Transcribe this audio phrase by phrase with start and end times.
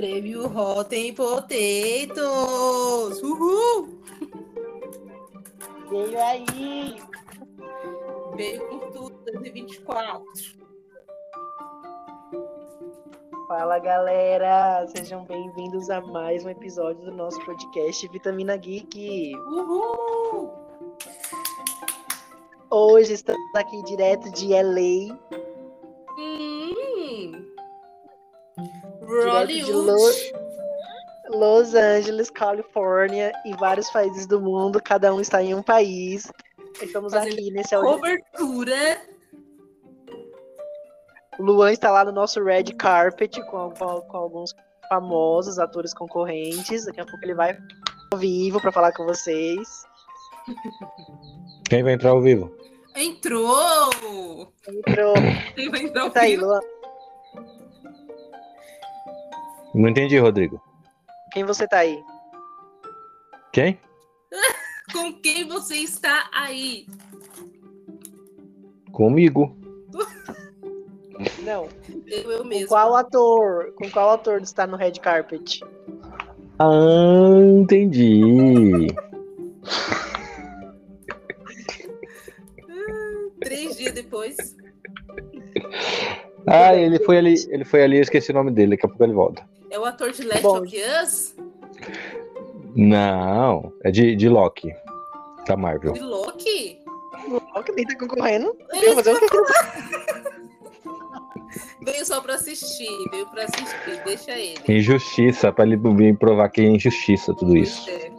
[0.00, 2.16] prêmio Rotten Potatoes!
[3.22, 4.00] Uhul!
[5.90, 6.96] Veio aí!
[8.34, 10.24] Veio com tudo, 2024.
[13.46, 19.36] Fala galera, sejam bem-vindos a mais um episódio do nosso podcast Vitamina Geek.
[19.36, 20.50] Uhul!
[22.70, 25.18] Hoje estamos aqui direto de LA,
[29.46, 29.62] de
[31.30, 36.30] Los Angeles, Califórnia e vários países do mundo, cada um está em um país.
[36.82, 37.76] Estamos Fazendo aqui nesse.
[37.76, 39.00] Cobertura.
[41.38, 44.54] O Luan está lá no nosso red carpet com, com- com alguns
[44.88, 46.84] famosos atores concorrentes.
[46.84, 47.56] Daqui a pouco ele vai
[48.12, 49.68] ao vivo para falar com vocês.
[51.68, 52.52] Quem vai entrar ao vivo?
[52.96, 54.52] Entrou!
[54.68, 55.14] Entrou.
[55.54, 56.46] Quem vai entrar ao Tá aí, vivo?
[56.46, 56.60] Luan.
[59.74, 60.60] Não entendi, Rodrigo.
[61.32, 62.02] Quem você tá aí?
[63.52, 63.78] Quem?
[64.92, 66.86] Com quem você está aí?
[68.92, 69.56] Comigo.
[71.44, 71.68] Não.
[72.06, 72.68] Eu, eu Com mesmo.
[72.68, 73.72] qual ator?
[73.74, 75.60] Com qual ator está no red carpet?
[76.58, 78.88] Ah, entendi.
[83.40, 84.56] Três dias depois.
[86.50, 89.04] Ah, ele foi ali, ele foi ali, eu esqueci o nome dele, daqui a pouco
[89.04, 89.48] ele volta.
[89.70, 90.58] É o ator de Last Bom.
[90.58, 91.36] of Us?
[92.74, 94.74] Não, é de, de Loki.
[95.46, 95.92] Da Marvel.
[95.92, 96.80] De Loki?
[97.64, 98.56] Que nem tá concorrendo?
[98.72, 99.26] Ele fazer o quê?
[101.84, 104.58] Veio só pra assistir, veio pra assistir, deixa ele.
[104.68, 107.88] Injustiça, pra ele vir provar que é injustiça tudo isso.
[107.88, 108.10] É.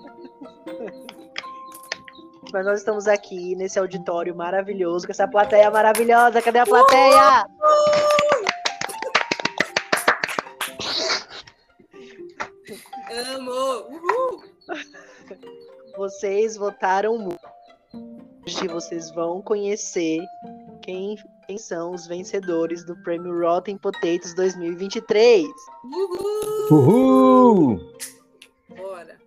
[2.52, 6.42] Mas nós estamos aqui nesse auditório maravilhoso, com essa plateia maravilhosa.
[6.42, 7.42] Cadê a plateia?
[7.42, 7.61] Amo!
[15.98, 17.40] Vocês votaram muito.
[18.46, 20.20] Hoje vocês vão conhecer
[20.82, 21.16] quem,
[21.46, 25.48] quem são os vencedores do prêmio Rotten Potatoes 2023.
[25.84, 26.72] Uhul!
[26.72, 27.80] Uhul!
[28.70, 29.18] Bora!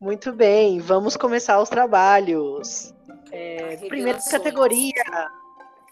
[0.00, 2.94] Muito bem, vamos começar os trabalhos.
[3.32, 5.02] É, primeira categoria.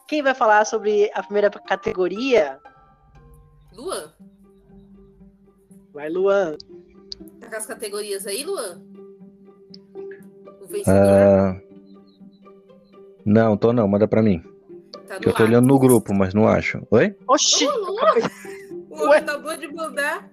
[0.06, 2.58] Quem vai falar sobre a primeira categoria?
[3.72, 4.12] Luan,
[5.92, 6.56] Vai, Luan.
[7.40, 8.80] tá com as categorias aí, Luan?
[10.68, 11.60] Vencedor Ah,
[13.24, 14.42] não, tô não, manda pra mim.
[15.06, 16.80] tá eu tô olhando no grupo, mas não acho.
[16.90, 17.14] Oi?
[17.26, 17.66] Oxi!
[17.66, 18.14] Luan!
[18.90, 19.18] O Ué?
[19.18, 20.28] acabou de mandar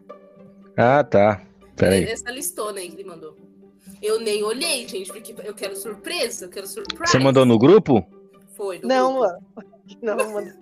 [0.78, 1.42] Ah, tá.
[1.76, 2.06] Peraí.
[2.06, 3.36] essa listona aí que ele mandou.
[4.02, 7.06] Eu nem olhei, gente, porque eu quero surpresa, eu quero surpresa.
[7.12, 8.06] Você mandou no grupo?
[8.56, 8.80] Foi.
[8.80, 9.26] no Não, grupo.
[9.26, 9.38] Luan.
[10.02, 10.58] Não, manda.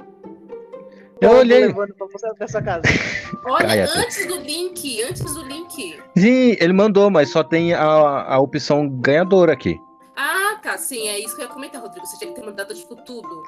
[1.23, 1.67] Eu olhei.
[1.67, 2.81] levando pra você pra sua casa.
[3.45, 5.99] Olha, antes do link, antes do link.
[6.17, 9.79] Sim, ele mandou, mas só tem a, a opção ganhadora aqui.
[10.15, 12.05] Ah, tá, sim, é isso que eu ia comentar, Rodrigo.
[12.05, 13.43] Você tinha que ter mandado, tipo, tudo.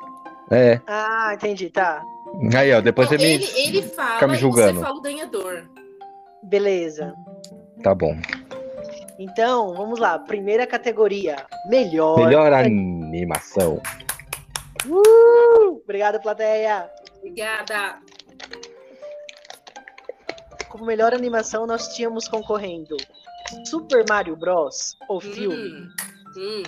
[0.51, 0.79] É.
[0.87, 2.03] Ah, entendi, tá.
[2.57, 3.33] Aí, ó, depois Então, você me.
[3.33, 4.79] ele, ele fala fica me julgando.
[4.79, 5.63] você fala o ganhador.
[6.43, 7.13] Beleza.
[7.83, 8.17] Tá bom.
[9.17, 10.19] Então, vamos lá.
[10.19, 11.37] Primeira categoria.
[11.69, 12.17] Melhor.
[12.19, 13.81] Melhor animação.
[14.87, 15.81] Uh!
[15.83, 16.89] Obrigado, plateia.
[17.29, 17.99] Obrigada.
[20.69, 22.95] Como melhor animação, nós tínhamos concorrendo
[23.65, 24.95] Super Mario Bros.
[25.09, 25.89] O filme, Hum,
[26.37, 26.63] hum,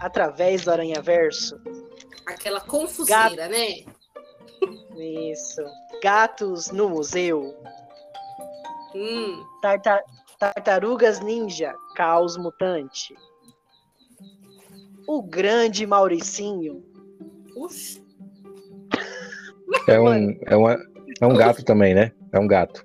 [0.00, 1.60] através do Aranha Verso.
[2.26, 3.84] aquela confuseira, né?
[4.96, 5.60] Isso.
[6.00, 7.52] Gatos no Museu.
[8.94, 10.04] Hum, Tarta-
[10.38, 13.12] Tartarugas Ninja, Caos Mutante.
[15.08, 16.84] O Grande Mauricinho.
[17.56, 18.03] uxi.
[19.86, 20.78] É um, é, uma,
[21.20, 22.12] é um gato também, né?
[22.32, 22.84] É um gato.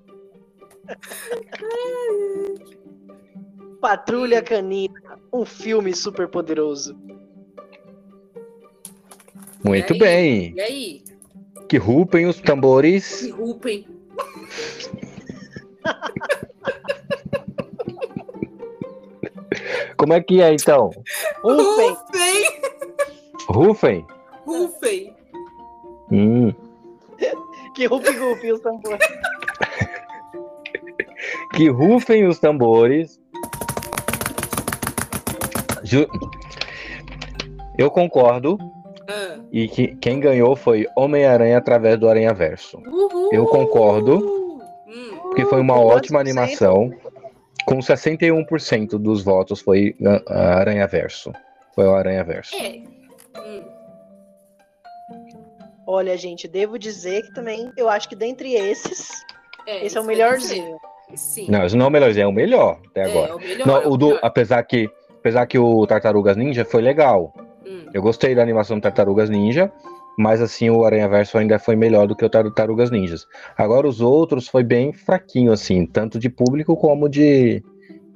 [3.82, 5.00] Patrulha Canina,
[5.32, 6.98] um filme super poderoso.
[9.64, 10.00] Muito E aí?
[10.00, 10.54] bem.
[10.56, 11.04] E aí?
[11.68, 13.22] Que rupem os tambores.
[13.22, 13.88] Que rupem.
[19.98, 20.90] Como é que é então?
[21.44, 22.46] Rufem, Rufem.
[23.50, 24.06] Rufem?
[24.46, 25.14] Rufem.
[26.12, 26.54] Hum,
[27.74, 29.08] que rupi os tambores.
[31.56, 33.20] que rufem os tambores.
[35.84, 36.08] Ju-
[37.78, 38.58] Eu concordo.
[39.08, 39.40] Ah.
[39.52, 42.78] E que quem ganhou foi Homem-Aranha através do Aranha Verso.
[42.86, 43.30] Uhul.
[43.34, 44.18] Eu concordo.
[44.88, 46.66] Hum, Porque foi uma Com ótima quantos por cento?
[46.66, 46.94] animação.
[47.66, 49.96] Com 61% dos votos foi
[50.28, 51.32] Aranha Verso.
[51.74, 52.56] Foi o Aranha Verso.
[52.56, 52.82] é.
[53.40, 53.79] Hum.
[55.92, 59.10] Olha, gente, devo dizer que também eu acho que dentre esses,
[59.66, 60.78] É, esse é o melhorzinho.
[61.16, 61.48] Sim.
[61.50, 63.36] Não, esse não é o melhorzinho, é o melhor até É, agora.
[63.36, 64.20] o melhor, Não, é o do, melhor.
[64.22, 64.88] apesar que,
[65.20, 67.34] apesar que o Tartarugas Ninja foi legal.
[67.66, 67.86] Hum.
[67.92, 69.72] Eu gostei da animação do Tartarugas Ninja,
[70.16, 73.26] mas assim o Aranha Verso ainda foi melhor do que o Tartarugas Ninjas.
[73.58, 77.64] Agora os outros foi bem fraquinho assim, tanto de público como de,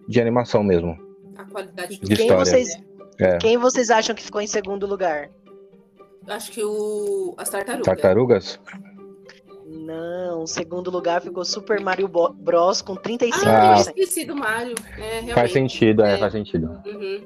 [0.07, 0.95] de animação mesmo.
[1.35, 2.45] A qualidade do De Quem história.
[2.45, 2.77] vocês,
[3.19, 3.37] É.
[3.39, 5.29] quem vocês acham que ficou em segundo lugar?
[6.27, 7.33] Acho que o.
[7.37, 7.85] As tartarugas.
[7.85, 8.59] Tartarugas?
[9.65, 13.31] Não, segundo lugar ficou Super Mario Bros com 35%.
[13.47, 13.75] Ah, Ah.
[13.75, 14.75] eu esqueci do Mario.
[14.97, 15.33] É, realmente.
[15.33, 16.17] Faz sentido, é, É.
[16.17, 16.81] faz sentido.
[16.85, 17.23] Uhum.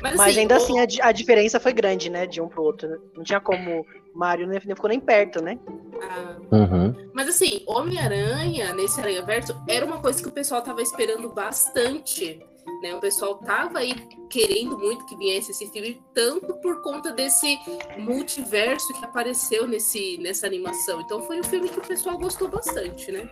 [0.00, 2.26] Mas, Mas assim, ainda o- assim a, a diferença foi grande, né?
[2.26, 2.88] De um pro outro.
[2.88, 2.98] né?
[3.16, 3.84] Não tinha como.
[4.14, 5.58] Mario nem, nem ficou nem perto, né?
[6.02, 6.94] ah, Uhum.
[7.12, 12.40] Mas assim, Homem-Aranha, nesse Aranha Verso, era uma coisa que o pessoal tava esperando bastante.
[12.82, 12.94] Né?
[12.94, 13.94] O pessoal tava aí
[14.28, 17.58] querendo muito que viesse esse filme, tanto por conta desse
[17.98, 21.00] multiverso que apareceu nesse, nessa animação.
[21.00, 23.28] Então foi um filme que o pessoal gostou bastante, né?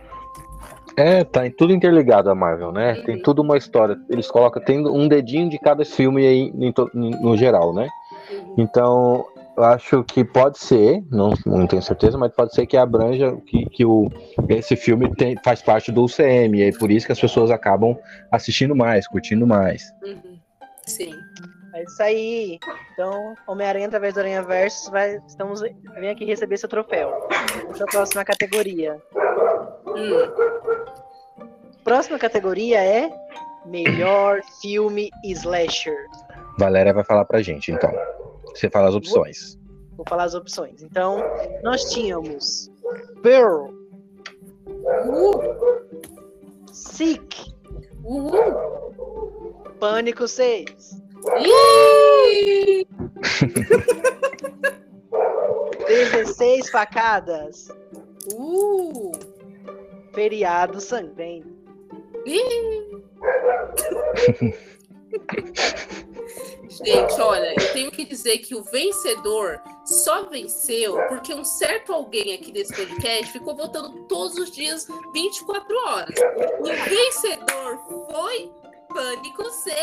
[0.95, 2.95] É, tá em tudo interligado a Marvel, né?
[2.95, 3.03] Uhum.
[3.03, 3.95] Tem tudo uma história.
[4.09, 7.87] Eles colocam, tem um dedinho de cada filme aí em no geral, né?
[8.31, 8.55] Uhum.
[8.57, 9.25] Então,
[9.57, 13.65] eu acho que pode ser, não, não tenho certeza, mas pode ser que abranja que,
[13.65, 14.07] que o,
[14.47, 17.97] esse filme tem, faz parte do UCM, e é por isso que as pessoas acabam
[18.31, 19.91] assistindo mais, curtindo mais.
[20.03, 20.37] Uhum.
[20.85, 21.11] Sim.
[21.73, 22.59] É isso aí.
[22.93, 27.27] Então, Homem-Aranha através do Aranha Verso, vai, estamos, vem aqui receber seu troféu.
[27.71, 29.01] Essa é a próxima categoria.
[29.87, 31.45] Hum.
[31.83, 33.09] Próxima categoria é
[33.65, 35.97] Melhor Filme Slasher.
[36.59, 37.91] Valéria vai falar pra gente, então.
[38.57, 39.55] Você fala as opções.
[39.95, 40.81] Vou falar as opções.
[40.81, 41.21] Então,
[41.61, 42.71] nós tínhamos
[43.21, 43.67] Pearl,
[45.05, 45.39] Uh,
[46.71, 47.53] Sick,
[48.03, 50.65] uh, Pânico 6,
[51.39, 52.87] Ih!
[55.87, 57.69] 16 facadas,
[58.33, 59.11] Uh!
[60.13, 61.55] Feriado Sangrento.
[66.69, 72.33] Gente, olha, eu tenho que dizer que o vencedor só venceu porque um certo alguém
[72.33, 76.15] aqui desse podcast ficou votando todos os dias 24 horas.
[76.59, 77.77] O vencedor
[78.11, 78.51] foi
[78.93, 79.75] Pânico 6!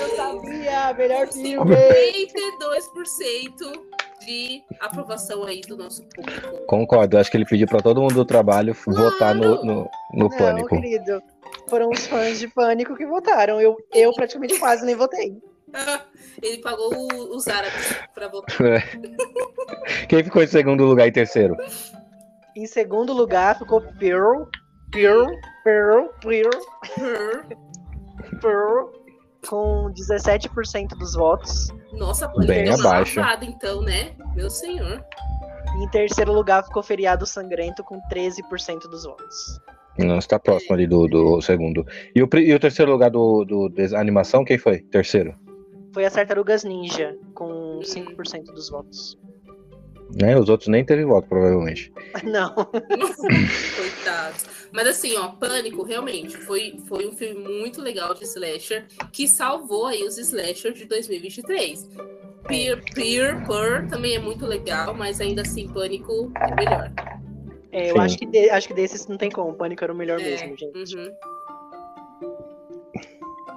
[0.00, 0.92] Eu sabia!
[0.94, 1.74] Melhor filme!
[1.74, 6.64] 52% de aprovação aí do nosso público.
[6.66, 10.30] Concordo, acho que ele pediu pra todo mundo do trabalho votar no, no, no Não,
[10.30, 10.68] Pânico.
[10.68, 11.22] querido.
[11.68, 13.60] Foram os fãs de Pânico que votaram.
[13.60, 15.36] Eu, eu praticamente quase nem votei.
[16.42, 18.56] Ele pagou o- os árabes pra votar.
[20.08, 21.56] Quem ficou em segundo lugar e terceiro?
[22.56, 24.44] Em segundo lugar ficou Pearl,
[24.92, 25.26] Pearl,
[25.64, 26.50] Pearl, Pearl,
[28.40, 28.90] Pearl,
[29.48, 31.68] com 17% dos votos.
[31.92, 33.20] Nossa, Bem Pânico abaixo.
[33.20, 34.12] lavado, então, né?
[34.36, 35.04] Meu senhor.
[35.82, 39.60] Em terceiro lugar ficou Feriado Sangrento com 13% dos votos.
[39.98, 41.86] Não está próximo ali do, do segundo.
[42.14, 44.80] E o, e o terceiro lugar do, do, da animação, quem foi?
[44.80, 45.34] Terceiro.
[45.92, 49.16] Foi as Tartarugas Ninja, com 5% dos votos.
[50.20, 50.36] Né?
[50.38, 51.92] Os outros nem teve voto, provavelmente.
[52.24, 52.52] Não.
[53.76, 54.46] Coitados.
[54.72, 59.86] Mas assim, ó, Pânico realmente foi, foi um filme muito legal de slasher que salvou
[59.86, 61.88] aí os slashers de 2023.
[62.46, 66.92] Peer, Peer, Pur também é muito legal, mas ainda assim, Pânico é melhor.
[67.74, 69.52] É, eu acho que, de- acho que desses não tem como.
[69.54, 70.94] Pânico era o melhor É, mesmo, gente.
[70.94, 71.12] uhum.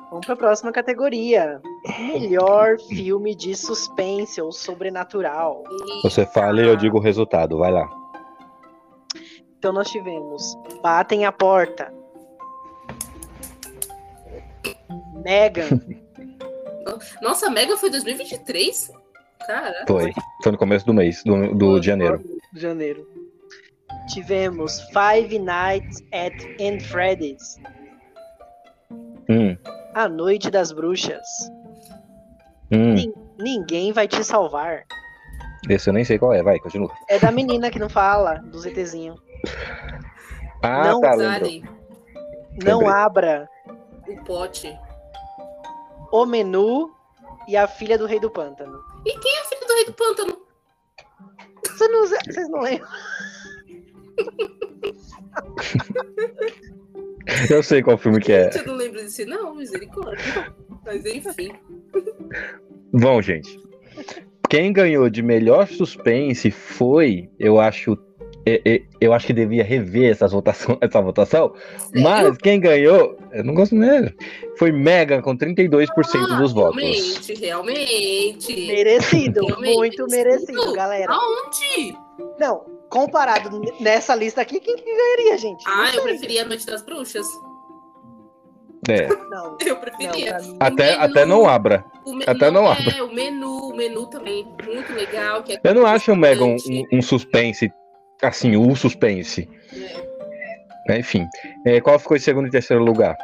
[0.09, 1.61] Vamos para a próxima categoria.
[1.99, 5.63] Melhor filme de suspense ou sobrenatural.
[6.03, 7.57] Você fala e eu digo o resultado.
[7.57, 7.87] Vai lá.
[9.59, 11.93] Então nós tivemos Batem a Porta.
[15.23, 15.67] Megan.
[17.21, 18.91] Nossa, Mega foi 2023?
[19.45, 20.11] Cara, Foi.
[20.41, 22.21] Foi no começo do mês, do, do de janeiro.
[22.55, 23.05] Janeiro.
[24.13, 27.59] Tivemos Five Nights at and Freddy's.
[29.29, 29.57] Hum,
[29.93, 31.25] A Noite das Bruxas.
[32.71, 32.95] hum.
[33.39, 34.83] Ninguém vai te salvar.
[35.69, 36.41] Esse eu nem sei qual é.
[36.41, 36.91] Vai, continua.
[37.09, 39.15] É da menina que não fala, do ZTzinho.
[40.63, 42.87] Ah, Não, tá, Não Lembrei.
[42.89, 43.49] abra
[44.07, 44.75] o pote.
[46.11, 46.91] o menu
[47.47, 48.79] e a filha do rei do pântano.
[49.05, 50.37] E quem é a filha do rei do pântano?
[51.67, 52.87] Você não, vocês não lembram?
[57.49, 58.51] Eu sei qual filme que é.
[58.51, 59.25] Você não lembra disso?
[59.25, 60.53] Não, misericórdia.
[60.85, 61.51] Mas enfim.
[62.93, 63.59] Bom, gente.
[64.49, 67.97] Quem ganhou de melhor suspense foi, eu acho,
[69.01, 71.53] eu acho que devia rever essas votação, essa votação.
[71.77, 72.01] Sério?
[72.03, 74.11] Mas quem ganhou, eu não gosto mesmo,
[74.57, 75.87] foi Megan com 32%
[76.29, 76.81] Ah, dos votos.
[76.81, 78.67] Realmente, realmente.
[78.67, 80.73] Merecido, Realmente, muito merecido.
[80.73, 81.11] galera.
[81.11, 81.95] Aonde?
[82.39, 85.65] Não, comparado nessa lista aqui, quem que ganharia, gente?
[85.65, 86.01] Não Ah, eu sei.
[86.01, 87.27] preferia a Noite das Bruxas.
[88.89, 90.37] É, Não, Eu não, preferia.
[90.39, 90.57] mim.
[90.59, 91.83] até, menu- até não abra.
[92.25, 95.43] Até não é, o menu, o menu também, muito legal.
[95.43, 96.57] Que é Eu não acho o Megan um,
[96.93, 97.69] um suspense,
[98.21, 99.49] assim, o suspense.
[100.89, 100.99] É.
[100.99, 101.25] Enfim,
[101.65, 103.15] É, qual ficou em segundo e terceiro lugar?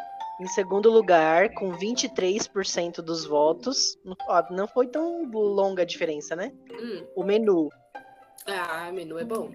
[0.42, 3.98] Em segundo lugar, com 23% dos votos,
[4.28, 6.52] ó, não foi tão longa a diferença, né?
[6.74, 7.06] Hum.
[7.16, 7.70] O menu.
[8.48, 9.52] Ah, menu é bom.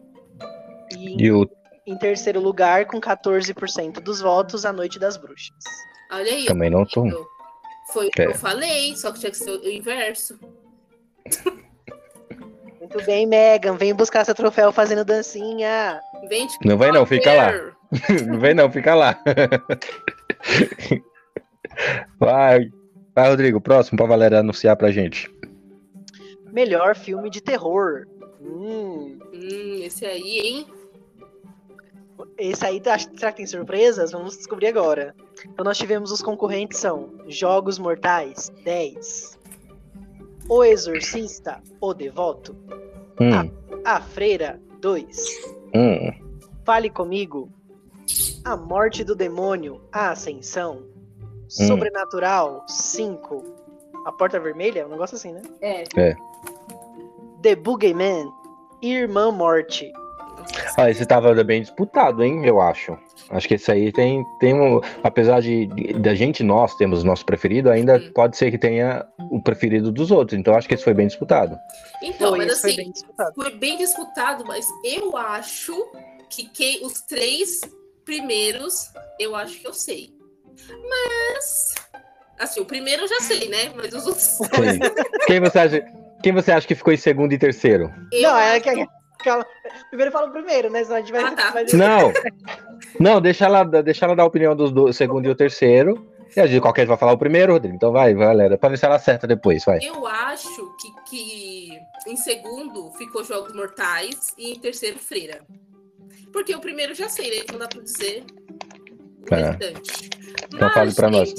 [0.96, 1.46] E em, E o
[1.86, 5.64] em terceiro lugar, com 14% dos votos, a Noite das Bruxas.
[6.12, 6.44] Olha aí.
[6.46, 7.02] também não tô.
[7.92, 8.26] Foi o que É.
[8.26, 10.38] eu falei, só que tinha que ser o inverso.
[12.90, 16.00] Muito bem, Megan, vem buscar seu troféu fazendo dancinha.
[16.28, 17.52] Vende Não vai não, fica lá.
[18.26, 19.18] Não vem não, fica lá.
[22.18, 22.70] Vai.
[23.14, 25.30] Vai, Rodrigo, próximo pra Valéria anunciar pra gente.
[26.52, 28.06] Melhor filme de terror.
[28.40, 30.66] Hum, Hum, esse aí, hein?
[32.36, 32.80] esse aí,
[33.14, 34.12] será que tem surpresas?
[34.12, 35.14] Vamos descobrir agora.
[35.44, 39.37] Então nós tivemos os concorrentes são Jogos Mortais, 10.
[40.48, 42.56] O Exorcista, O Devoto.
[43.20, 43.50] Hum,
[43.84, 45.16] A Freira, 2.
[45.74, 46.40] hum.
[46.64, 47.50] Fale Comigo.
[48.44, 50.82] A Morte do Demônio, A Ascensão.
[51.48, 53.42] Sobrenatural, 5.
[54.04, 54.86] A Porta Vermelha?
[54.86, 55.42] Um negócio assim, né?
[55.60, 55.84] É.
[57.42, 58.30] The Boogeyman,
[58.82, 59.92] Irmã Morte.
[60.76, 62.44] Ah, esse tava bem disputado, hein?
[62.44, 62.96] Eu acho.
[63.30, 64.80] Acho que esse aí tem, tem um.
[65.02, 68.10] Apesar de, de- da gente, nós temos o nosso preferido, ainda Hum.
[68.14, 70.38] pode ser que tenha o preferido dos outros.
[70.38, 71.58] Então acho que esse foi bem disputado.
[72.02, 73.34] Então, Foi, mas esse foi assim, bem disputado.
[73.34, 75.74] foi bem disputado, mas eu acho
[76.30, 77.60] que quem, os três
[78.04, 80.10] primeiros, eu acho que eu sei.
[80.88, 81.74] Mas,
[82.38, 83.72] assim, o primeiro eu já sei, né?
[83.76, 84.24] Mas os outros.
[84.24, 84.78] Sim.
[85.26, 85.84] quem, você acha,
[86.22, 87.92] quem você acha que ficou em segundo e terceiro?
[88.12, 88.86] Eu Não, é acho- que.
[89.24, 89.44] Calma.
[89.88, 90.84] Primeiro fala o primeiro, né?
[90.84, 91.22] Senão a gente vai.
[91.24, 91.50] Ah, tá.
[91.50, 92.12] vai- Não!
[93.00, 96.06] Não, deixa ela, deixa ela dar a opinião dos do segundo e o terceiro.
[96.36, 97.74] E a gente, qualquer vai falar o primeiro, Rodrigo.
[97.74, 98.56] Então vai, galera.
[98.58, 99.78] Pra ver se ela acerta depois, vai.
[99.82, 105.40] Eu acho que, que em segundo ficou Jogos Mortais e em terceiro Freira.
[106.32, 107.36] Porque o primeiro já sei, né?
[107.38, 108.24] Então dá pra dizer
[109.30, 109.50] o É.
[109.50, 110.10] restante.
[110.54, 111.32] Então fale pra nós.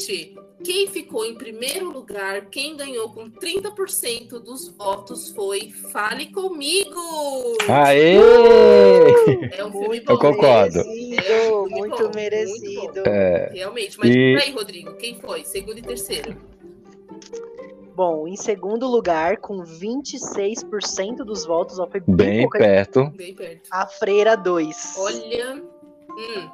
[0.64, 7.00] Quem ficou em primeiro lugar, quem ganhou com 30% dos votos foi Fale Comigo!
[7.68, 8.16] Aê!
[9.58, 10.14] É um filme Muito bom.
[10.14, 10.80] Eu concordo.
[10.80, 13.04] É, merecido, muito muito bom, muito merecido.
[13.08, 15.44] É, Realmente, mas E- aí, Rodrigo, quem foi?
[15.46, 16.36] Segundo e terceiro.
[17.96, 22.58] Bom, em segundo lugar, com 26% dos votos, ó, foi bem, bem pouca.
[22.60, 23.12] perto.
[23.16, 23.68] Bem perto.
[23.70, 24.96] A Freira 2.
[24.98, 25.56] Olha.
[26.12, 26.50] Hum,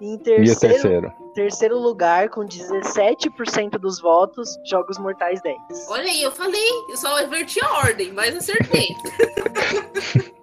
[0.00, 1.12] E o terceiro, terceiro?
[1.34, 5.56] terceiro lugar, com 17% dos votos, Jogos Mortais 10.
[5.88, 8.88] olha aí, eu falei, eu só inverti a ordem, mas acertei.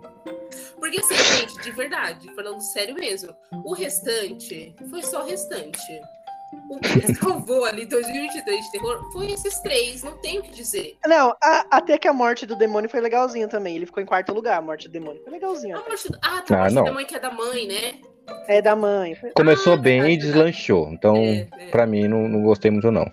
[0.79, 3.33] Porque assim, gente, de verdade, falando sério mesmo,
[3.65, 5.81] o restante foi só restante.
[6.69, 10.97] O que salvou ali 2023 de terror foi esses três, não tem o que dizer.
[11.05, 13.75] Não, a- até que a morte do demônio foi legalzinho também.
[13.75, 15.21] Ele ficou em quarto lugar, a morte do demônio.
[15.23, 15.75] Foi legalzinho.
[15.77, 16.17] A morte do...
[16.21, 16.83] Ah, tá, a Ah, morte não.
[16.85, 17.99] da mãe que é da mãe, né?
[18.47, 19.15] É da mãe.
[19.35, 20.89] Começou Ah, bem e verdade, deslanchou.
[20.91, 21.67] Então, É, é.
[21.69, 23.05] pra mim, não, não gostei muito, não.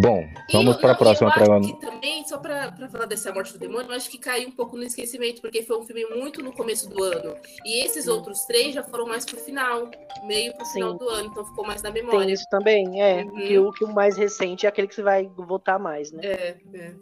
[0.00, 1.30] Bom, vamos pra não, próxima.
[1.32, 1.44] Pra...
[1.80, 4.76] também, só pra, pra falar dessa morte do demônio, eu acho que caiu um pouco
[4.76, 7.36] no esquecimento, porque foi um filme muito no começo do ano.
[7.64, 9.90] E esses outros três já foram mais pro final,
[10.24, 10.98] meio pro final Sim.
[10.98, 12.32] do ano, então ficou mais na Tem memória.
[12.32, 13.22] isso também, é.
[13.24, 13.30] Uhum.
[13.36, 16.20] Que, o, que o mais recente é aquele que você vai votar mais, né?
[16.24, 16.92] É, é.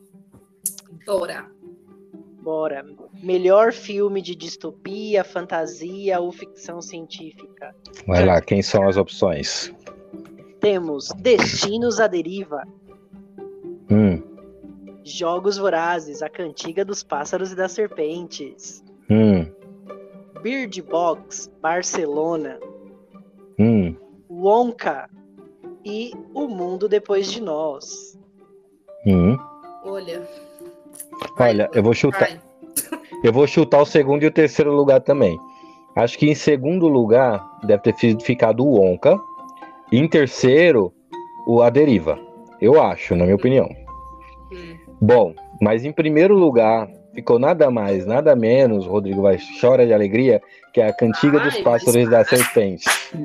[1.06, 1.46] Bora.
[2.48, 2.82] Bora.
[3.22, 7.76] Melhor filme de distopia, fantasia ou ficção científica.
[8.06, 9.70] Vai lá, quem são as opções?
[10.58, 12.62] Temos Destinos à Deriva,
[13.90, 14.22] Hum,
[15.04, 19.44] Jogos Vorazes, A Cantiga dos Pássaros e das Serpentes, hum,
[20.42, 22.58] Bird Box, Barcelona,
[23.58, 23.94] hum.
[24.30, 25.10] Wonka
[25.84, 28.18] e O Mundo Depois de Nós.
[29.06, 29.36] hum.
[29.84, 30.26] Olha.
[31.38, 32.28] Olha, eu vou chutar.
[32.28, 32.40] Vai.
[33.24, 35.36] Eu vou chutar o segundo e o terceiro lugar também.
[35.96, 39.18] Acho que em segundo lugar deve ter fi- ficado o Onca.
[39.90, 40.92] E em terceiro,
[41.46, 42.18] o A Deriva.
[42.60, 43.68] Eu acho, na minha opinião.
[44.52, 44.76] Hum.
[45.00, 50.40] Bom, mas em primeiro lugar ficou nada mais, nada menos, Rodrigo vai chora de alegria,
[50.72, 52.84] que é a Cantiga dos Ai, Pássaros mas- da Serpente.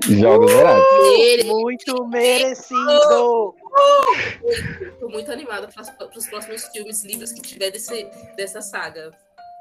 [0.09, 0.83] Jogos Vorazes.
[1.19, 3.53] Ele- Muito merecido!
[4.99, 5.81] Tô muito animada para
[6.15, 9.11] os próximos filmes, livros que tiver desse, dessa saga.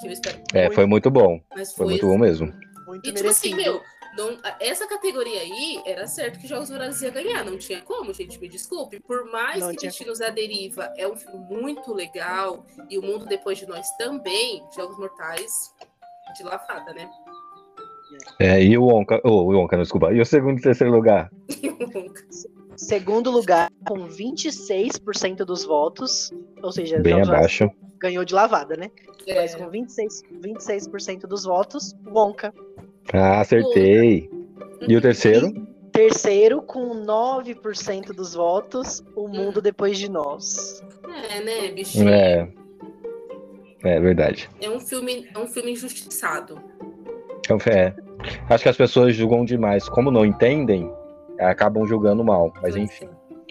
[0.00, 0.38] Que eu espero.
[0.54, 1.40] É, foi muito bom.
[1.54, 2.52] Mas Foi foi, muito bom mesmo.
[2.87, 3.81] Muito E tipo assim, meu,
[4.16, 8.38] não- essa categoria aí era certo que Jogos Vorazes ia ganhar, não tinha como, gente,
[8.40, 9.00] me desculpe.
[9.00, 13.02] Por mais Não que tinha Destinos à Deriva é um filme muito legal e O
[13.02, 15.52] Mundo Depois de Nós também, Jogos Mortais
[16.37, 17.09] de lavada, né?
[18.38, 20.12] É, e o Onca, oh, o Onca, não, desculpa.
[20.12, 21.31] E o segundo e terceiro lugar?
[22.87, 26.33] Segundo lugar, com 26% dos votos.
[26.62, 27.71] Ou seja, Bem abaixo.
[27.99, 28.91] ganhou de lavada, né?
[29.27, 32.53] É, Mas com 26%, 26% dos votos, Wonka.
[33.12, 34.29] Ah, acertei.
[34.89, 35.53] E o terceiro?
[35.93, 40.83] Terceiro, com 9% dos votos, O Mundo Depois de Nós.
[41.31, 42.09] é, né, bichinho?
[42.09, 42.49] É.
[43.85, 44.49] É verdade.
[44.61, 46.59] É um filme, é um filme injustiçado.
[47.71, 47.93] É.
[48.49, 49.89] Acho que as pessoas julgam demais.
[49.89, 50.91] Como não entendem,
[51.45, 52.53] acabam julgando mal.
[52.63, 53.09] Mas enfim.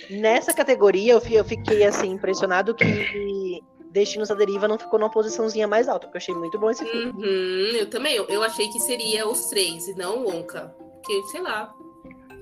[0.10, 3.60] Nessa categoria, eu fi- eu fiquei assim, impressionado que
[3.92, 6.86] Destinos à Deriva não ficou numa posiçãozinha mais alta, porque eu achei muito bom esse
[6.86, 7.12] filme.
[7.12, 8.16] Uhum, eu também.
[8.16, 10.74] Eu, eu achei que seria os três e não o Wonka.
[10.96, 11.72] Porque, sei lá.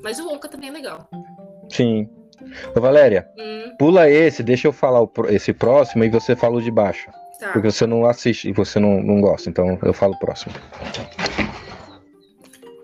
[0.03, 1.07] Mas o Wonka também é legal.
[1.69, 2.07] Sim.
[2.75, 6.61] Ô, Valéria, Hum, pula esse, deixa eu falar o esse próximo e você fala o
[6.61, 7.11] de baixo.
[7.39, 7.51] tá.
[7.51, 10.53] Porque você não assiste e você não, não gosta, então eu falo o próximo.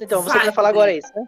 [0.02, 1.24] Então, você Vai, vai falar agora isso, né?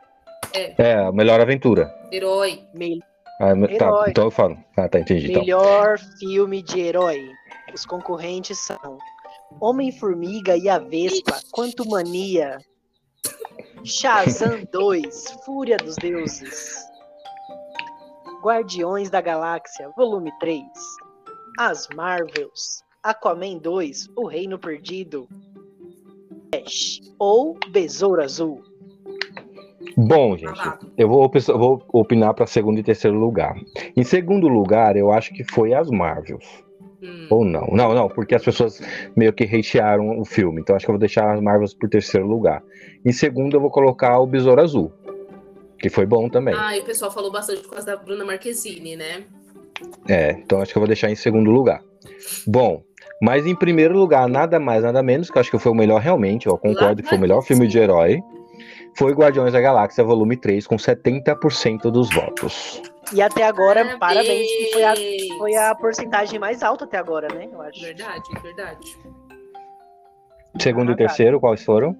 [0.53, 1.93] É, a melhor aventura.
[2.11, 2.63] Herói.
[2.73, 2.99] Me-
[3.39, 4.09] Ah, me- tá, Herói.
[4.09, 4.57] então eu falo.
[4.75, 5.29] Ah, tá, entendi.
[5.29, 5.41] Então.
[5.41, 7.29] Melhor filme de herói.
[7.73, 8.97] Os concorrentes são
[9.61, 12.57] Homem-Formiga e a Vespa, Quanto Mania,
[13.83, 16.77] Shazam 2, Fúria dos Deuses,
[18.41, 20.63] Guardiões da Galáxia, Volume 3,
[21.59, 25.27] As Marvels, Aquaman 2, O Reino Perdido,
[26.53, 28.63] Flash ou Besouro Azul.
[29.95, 30.59] Bom, gente,
[30.97, 33.55] eu vou, vou opinar para segundo e terceiro lugar.
[33.95, 36.45] Em segundo lugar, eu acho que foi as Marvels.
[37.01, 37.27] Hum.
[37.29, 37.67] Ou não.
[37.71, 38.81] Não, não, porque as pessoas
[39.15, 40.61] meio que hatearam o filme.
[40.61, 42.63] Então acho que eu vou deixar as Marvels por terceiro lugar.
[43.05, 44.91] Em segundo, eu vou colocar o Besouro Azul.
[45.79, 46.55] Que foi bom também.
[46.57, 49.23] Ah, e o pessoal falou bastante por causa da Bruna Marquezine, né?
[50.07, 51.83] É, então acho que eu vou deixar em segundo lugar.
[52.47, 52.81] Bom,
[53.21, 56.01] mas em primeiro lugar, nada mais, nada menos, que eu acho que foi o melhor
[56.01, 58.23] realmente, eu concordo que foi o melhor filme de herói,
[58.97, 62.81] foi Guardiões da Galáxia Volume 3, com 70% dos votos.
[63.13, 65.37] E até agora, parabéns, que foi a, Parabéns!
[65.37, 67.47] foi a porcentagem mais alta até agora, né?
[67.51, 67.79] Eu acho.
[67.81, 68.97] Verdade, verdade.
[70.59, 71.03] Segundo e Ah, tá.
[71.05, 71.95] terceiro, quais foram?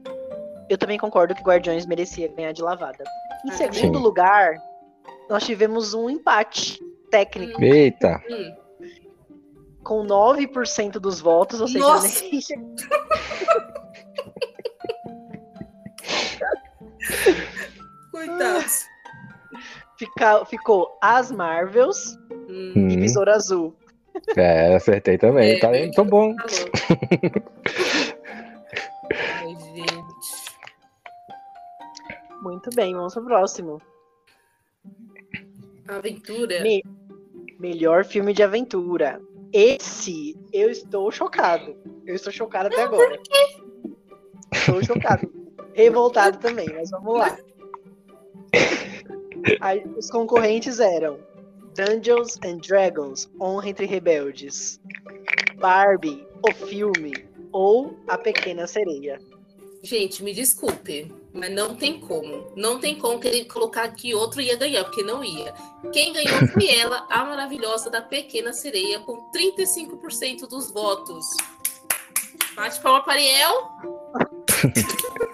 [0.70, 3.04] Eu também concordo que Guardiões merecia ganhar de lavada.
[3.46, 4.04] Em Ah, segundo Sim.
[4.04, 4.56] lugar,
[5.30, 6.80] nós tivemos um empate
[7.10, 8.56] técnico Eita, Hum.
[9.84, 12.26] com 9% dos votos, ou seja, Nossa!
[18.12, 18.86] Coitados.
[19.98, 22.17] fica- ficou as Marvels
[22.50, 22.74] Hum.
[22.89, 23.76] e Besouro Azul.
[24.36, 25.52] é, acertei também.
[25.52, 26.36] É, tá, bem- então bom.
[26.36, 26.72] Falou.
[29.13, 30.48] Ai, gente.
[32.41, 33.82] Muito bem, vamos pro próximo.
[35.88, 36.62] Aventura.
[36.62, 36.84] Me-
[37.60, 39.20] Melhor filme de aventura.
[39.52, 41.76] Esse, eu estou chocado.
[42.06, 43.20] Eu estou chocado até agora.
[44.54, 45.28] Estou chocado.
[45.78, 47.38] Revoltado também, mas vamos lá.
[49.62, 51.20] Aí, os concorrentes eram
[51.76, 54.82] Dungeons and Dragons, Honra entre Rebeldes,
[55.60, 57.13] Barbie, o filme
[57.52, 59.20] ou A Pequena Sereia.
[59.84, 62.52] Gente, me desculpe, mas não tem como.
[62.56, 65.54] Não tem como querer colocar que outro ia ganhar, porque não ia.
[65.94, 71.28] Quem ganhou foi ela, a maravilhosa da Pequena Sereia, com 35% dos votos.
[72.56, 73.70] Bate palma para Ariel.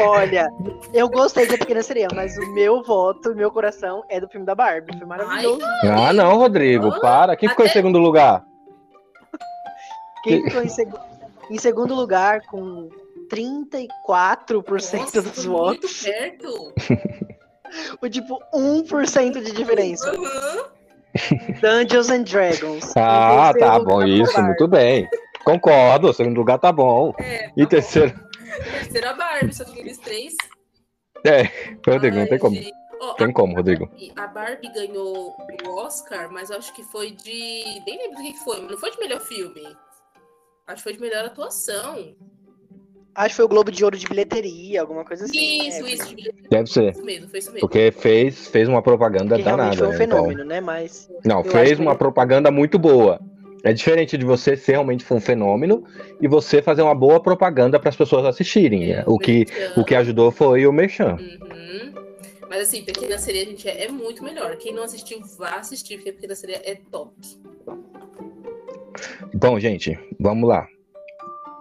[0.00, 0.48] Olha,
[0.92, 4.46] eu gostei de A Pequena Sereia, mas o meu voto, meu coração é do filme
[4.46, 4.96] da Barbie.
[4.98, 5.60] Foi maravilhoso.
[5.84, 7.36] Ah, não, Rodrigo, para.
[7.36, 8.44] Quem ficou em até- segundo lugar?
[10.24, 10.92] Quem ficou em, seg-
[11.50, 12.88] em segundo lugar com
[13.30, 13.88] 34%
[14.98, 16.02] Nossa, dos muito votos?
[16.02, 16.72] perto.
[18.00, 20.10] O tipo 1% de diferença.
[20.18, 20.64] Uhum.
[21.60, 22.94] Dungeons and Dragons.
[22.96, 25.06] Ah, tá bom, isso, muito bem.
[25.44, 27.12] Concordo, o segundo lugar tá bom.
[27.18, 28.14] É, E tá terceiro.
[28.16, 28.27] bom.
[28.72, 30.34] Terceira Barbie, só tinha eles três.
[31.24, 31.42] É,
[31.86, 32.54] Rodrigo, não Ai, tem como.
[32.56, 32.72] gente.
[33.00, 33.88] Ó, Tem como, Rodrigo.
[34.16, 37.64] a Barbie ganhou o Oscar, mas eu acho que foi de.
[37.86, 39.62] Nem lembro do que que foi, mas não foi de melhor filme.
[40.66, 42.14] Acho que foi de melhor atuação.
[43.14, 45.66] Acho que foi o Globo de Ouro de bilheteria, alguma coisa assim.
[45.68, 46.14] Isso, É, isso.
[46.50, 46.90] Deve ser.
[46.92, 47.60] Isso mesmo, foi isso mesmo.
[47.60, 49.76] Porque fez, fez uma propaganda Que realmente danada.
[49.76, 50.04] foi um né?
[50.04, 50.60] Então- fenômeno, né?
[50.60, 53.20] Mas Não, Eu fez que uma ele- propaganda muito boa.
[53.64, 55.84] É diferente de você ser realmente um fenômeno
[56.20, 58.92] e você fazer uma boa propaganda para as pessoas assistirem.
[58.92, 59.80] É, o, que, Merchan.
[59.80, 61.16] o que ajudou foi o Merchan.
[61.16, 61.92] Uhum.
[62.48, 64.56] Mas assim, Pequena Sereia, gente, é, é muito melhor.
[64.56, 67.12] Quem não assistiu, vá assistir, porque Pequena Sereia é top.
[69.34, 70.66] Bom, gente, vamos lá.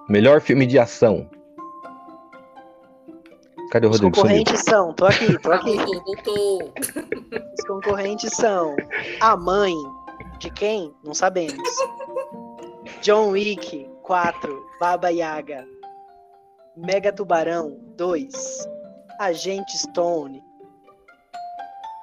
[0.10, 1.30] Melhor filme de ação.
[3.72, 4.16] Cadê o Os Rodrigo?
[4.16, 4.30] Sumiu.
[4.46, 5.76] concorrentes são, tô aqui, tô Ah, aqui.
[5.76, 6.74] voltou, voltou.
[7.58, 8.76] Os concorrentes são
[9.20, 9.74] a mãe
[10.38, 10.94] de quem?
[11.04, 11.68] Não sabemos.
[13.02, 15.68] John Wick 4, Baba Yaga.
[16.76, 18.68] Mega Tubarão 2,
[19.20, 20.44] Agente Stone.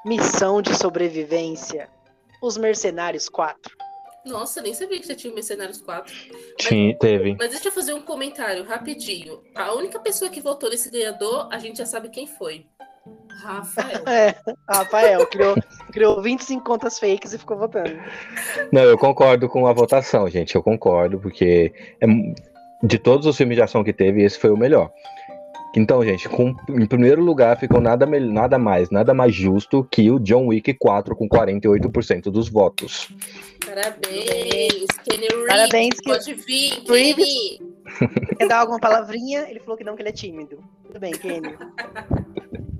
[0.05, 1.89] Missão de sobrevivência.
[2.43, 3.57] Os Mercenários 4.
[4.25, 6.13] Nossa, nem sabia que já tinha o Mercenários 4.
[6.61, 7.37] Sim, teve.
[7.39, 9.43] Mas deixa eu fazer um comentário rapidinho.
[9.55, 12.67] A única pessoa que votou nesse ganhador, a gente já sabe quem foi.
[13.43, 14.03] Rafael.
[14.09, 14.35] É,
[14.69, 15.55] Rafael criou,
[15.95, 17.97] criou 25 contas fakes e ficou votando.
[18.73, 20.55] Não, eu concordo com a votação, gente.
[20.55, 22.07] Eu concordo, porque é
[22.83, 24.91] de todos os filmes de ação que teve, esse foi o melhor.
[25.77, 30.21] Então, gente, com- em primeiro lugar ficou nada, nada mais, nada mais justo que o
[30.21, 33.09] John Wick 4 com 48% dos votos.
[33.65, 35.47] Parabéns, Kenny Reeves.
[35.49, 37.25] Parabéns, Pode vir, Reeves.
[37.27, 37.75] Kenny.
[38.39, 39.47] Quer dar alguma palavrinha?
[39.49, 40.59] Ele falou que não, que ele é tímido.
[40.87, 41.55] Tudo bem, Kenny.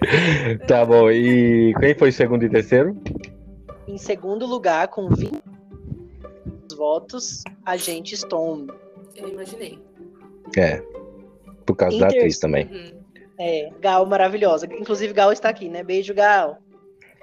[0.66, 2.96] Tá bom, e quem foi segundo e terceiro?
[3.86, 5.40] Em segundo lugar, com 20
[6.76, 8.68] votos, Agente Stone.
[9.14, 9.78] Eu imaginei.
[10.56, 10.82] É,
[11.66, 12.66] por causa da Inter- atriz também.
[12.66, 13.00] Uhum.
[13.38, 14.66] É, Gal maravilhosa.
[14.66, 15.82] Inclusive, Gal está aqui, né?
[15.82, 16.58] Beijo, Gal.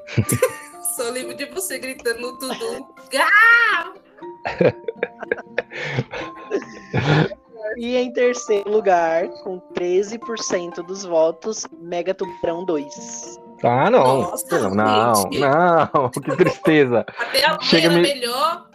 [0.96, 2.54] Só lembro de você gritando no tudo.
[7.76, 13.40] E em terceiro lugar, com 13% dos votos, Mega Tubarão 2.
[13.64, 14.22] Ah, não.
[14.22, 17.06] Nossa, não, não, não, que tristeza.
[17.18, 18.70] Até a Chega era me- melhor.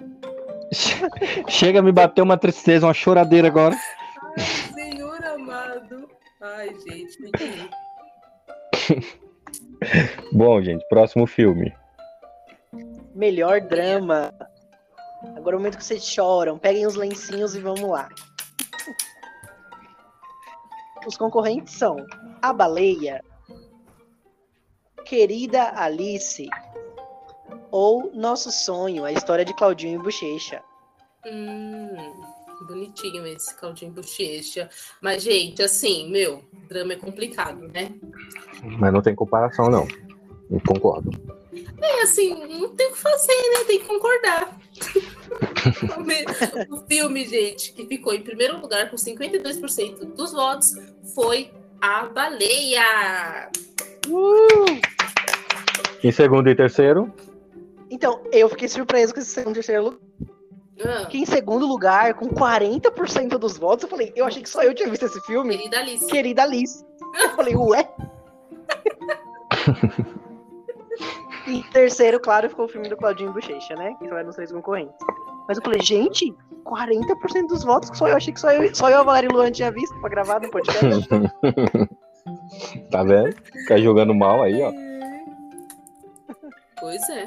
[1.49, 3.77] Chega a me bater uma tristeza, uma choradeira agora.
[4.37, 6.09] Ai, senhor amado.
[6.41, 7.19] Ai, gente.
[10.33, 11.73] Bom, gente, próximo filme.
[13.15, 14.33] Melhor drama.
[15.37, 16.59] Agora é o momento que vocês choram.
[16.59, 18.09] Peguem os lencinhos e vamos lá.
[21.07, 21.97] Os concorrentes são
[22.41, 23.25] A Baleia,
[25.05, 26.49] Querida Alice
[27.71, 30.63] ou Nosso Sonho, a história de Claudinho e Bochecha.
[31.27, 32.23] Hum,
[32.67, 34.69] bonitinho esse Claudinho Bochecha.
[35.01, 37.93] Mas, gente, assim, meu, drama é complicado, né?
[38.63, 39.87] Mas não tem comparação, não.
[40.51, 41.11] Eu concordo.
[41.81, 43.65] É assim, não tem o que fazer, né?
[43.67, 44.59] Tem que concordar.
[46.71, 50.73] O filme, gente, que ficou em primeiro lugar com 52% dos votos
[51.15, 53.51] foi A Baleia.
[56.03, 57.13] Em segundo e terceiro,
[57.91, 59.99] Então, eu fiquei surpreso com esse segundo e terceiro lugar.
[60.85, 64.63] Ah, Que em segundo lugar, com 40% dos votos, eu falei, eu achei que só
[64.63, 65.57] eu tinha visto esse filme.
[65.57, 66.07] querida Alice.
[66.07, 66.85] Querida Alice.
[67.15, 67.89] Eu falei, ué?
[71.47, 73.95] e terceiro, claro, ficou o filme do Claudinho Bochecha, né?
[73.99, 74.95] Que eram os três concorrentes.
[75.49, 76.33] Mas eu falei, gente,
[76.65, 79.31] 40% dos votos, que só eu achei que só eu, só eu e a Valéria
[79.31, 81.09] Luan tinha visto pra gravar no podcast.
[82.91, 83.35] tá vendo?
[83.45, 84.73] Fica jogando mal aí, ó.
[86.79, 87.27] Pois é.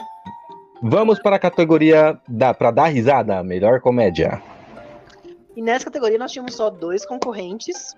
[0.82, 4.42] Vamos para a categoria da, para dar risada, melhor comédia.
[5.56, 7.96] e nessa categoria nós tínhamos só dois concorrentes.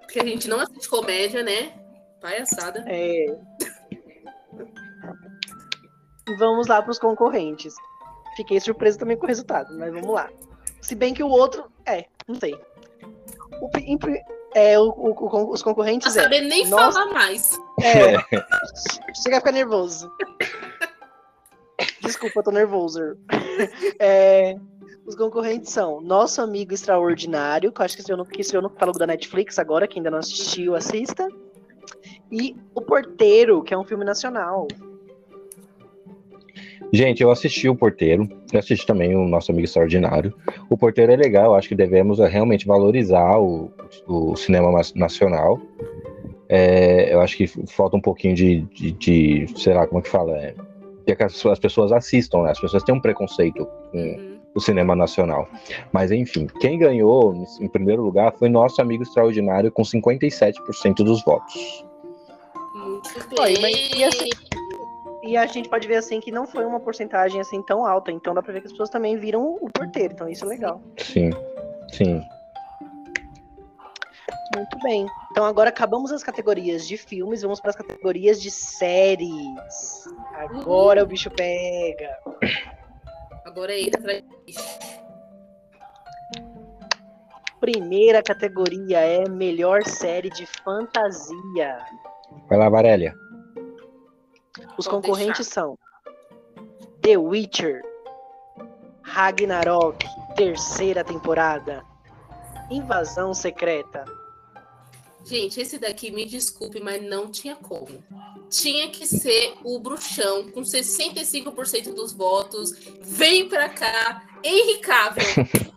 [0.00, 1.72] Porque a gente não assiste comédia, né?
[2.20, 2.84] Palhaçada.
[2.86, 3.26] É...
[6.38, 7.74] Vamos lá pros concorrentes.
[8.36, 10.28] Fiquei surpreso também com o resultado, mas vamos lá.
[10.80, 11.64] Se bem que o outro.
[11.86, 12.54] É, não sei.
[13.60, 13.98] O, em
[14.54, 16.22] é, o- o- os concorrentes é.
[16.22, 17.00] saber nem Nossa.
[17.00, 17.58] falar mais.
[17.82, 18.16] É.
[19.22, 20.10] Chega a ficar nervoso.
[22.02, 23.00] Desculpa, eu tô nervoso.
[23.98, 24.56] É,
[25.06, 28.54] os concorrentes são Nosso Amigo Extraordinário, que eu acho que esse eu não, que esse
[28.54, 31.28] eu não falo da Netflix agora, que ainda não assistiu, assista.
[32.30, 34.66] E O Porteiro, que é um filme nacional.
[36.92, 40.34] Gente, eu assisti o Porteiro, eu assisti também o Nosso Amigo Extraordinário.
[40.68, 43.70] O Porteiro é legal, eu acho que devemos é, realmente valorizar o,
[44.06, 45.58] o cinema nacional.
[46.48, 50.10] É, eu acho que falta um pouquinho de, de, de, sei lá, como é que
[50.10, 50.36] fala?
[50.36, 50.54] É,
[51.06, 52.50] que as, as pessoas assistam, né?
[52.50, 54.38] As pessoas têm um preconceito com Uhum.
[54.54, 55.48] o cinema nacional.
[55.92, 61.84] Mas enfim, quem ganhou em primeiro lugar foi Nosso Amigo Extraordinário com 57% dos votos.
[62.74, 63.56] Muito bem.
[63.62, 64.28] mas e assim-
[65.22, 68.34] E a gente pode ver assim que não foi uma porcentagem assim tão alta, então
[68.34, 70.82] dá pra ver que as pessoas também viram o porteiro, então isso é legal.
[70.98, 71.30] Sim,
[71.92, 72.20] sim.
[74.54, 75.06] Muito bem.
[75.30, 80.04] Então agora acabamos as categorias de filmes, vamos para as categorias de séries.
[80.34, 82.18] Agora o bicho pega.
[83.46, 84.22] Agora entra.
[87.60, 91.78] Primeira categoria é melhor série de fantasia.
[92.48, 93.14] Vai lá, Varélia.
[94.76, 95.78] Os concorrentes são
[97.00, 97.82] The Witcher,
[99.02, 101.84] Ragnarok, terceira temporada,
[102.70, 104.04] Invasão Secreta,
[105.24, 108.02] Gente, esse daqui, me desculpe, mas não tinha como.
[108.50, 112.72] Tinha que ser o bruxão, com 65% dos votos.
[113.00, 115.22] Vem pra cá, Henricável.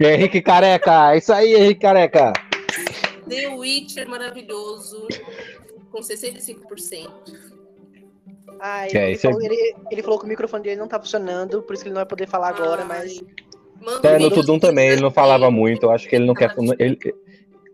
[0.00, 2.32] Henrique Careca, é isso aí, Henrique Careca.
[3.28, 5.06] The Witcher maravilhoso,
[5.90, 7.10] com 65%.
[8.60, 10.98] Ah, ele, É, ele é- falou, ele- ele falou que o microfone dele não tá
[10.98, 13.20] funcionando, por isso que ele não vai poder falar agora, mas.
[13.80, 15.84] manda É, um no Tudum também, ele não falava muito.
[15.84, 16.52] Eu acho que ele não quer.
[16.78, 16.98] Ele,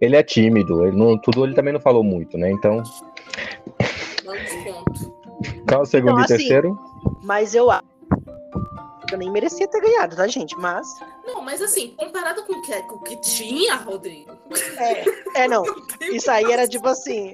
[0.00, 0.84] ele é tímido.
[0.84, 2.50] Ele no Tudo ele também não falou muito, né?
[2.50, 2.82] Então,
[5.66, 6.78] qual é o segundo Não, e assim- terceiro?
[7.22, 7.84] Mas eu acho.
[9.12, 10.56] Eu nem merecia ter ganhado, tá, gente?
[10.58, 10.86] Mas.
[11.26, 14.32] Não, mas assim, comparado com o que, com o que tinha, Rodrigo.
[14.78, 15.62] É, é não.
[16.12, 17.32] Isso aí era tipo assim.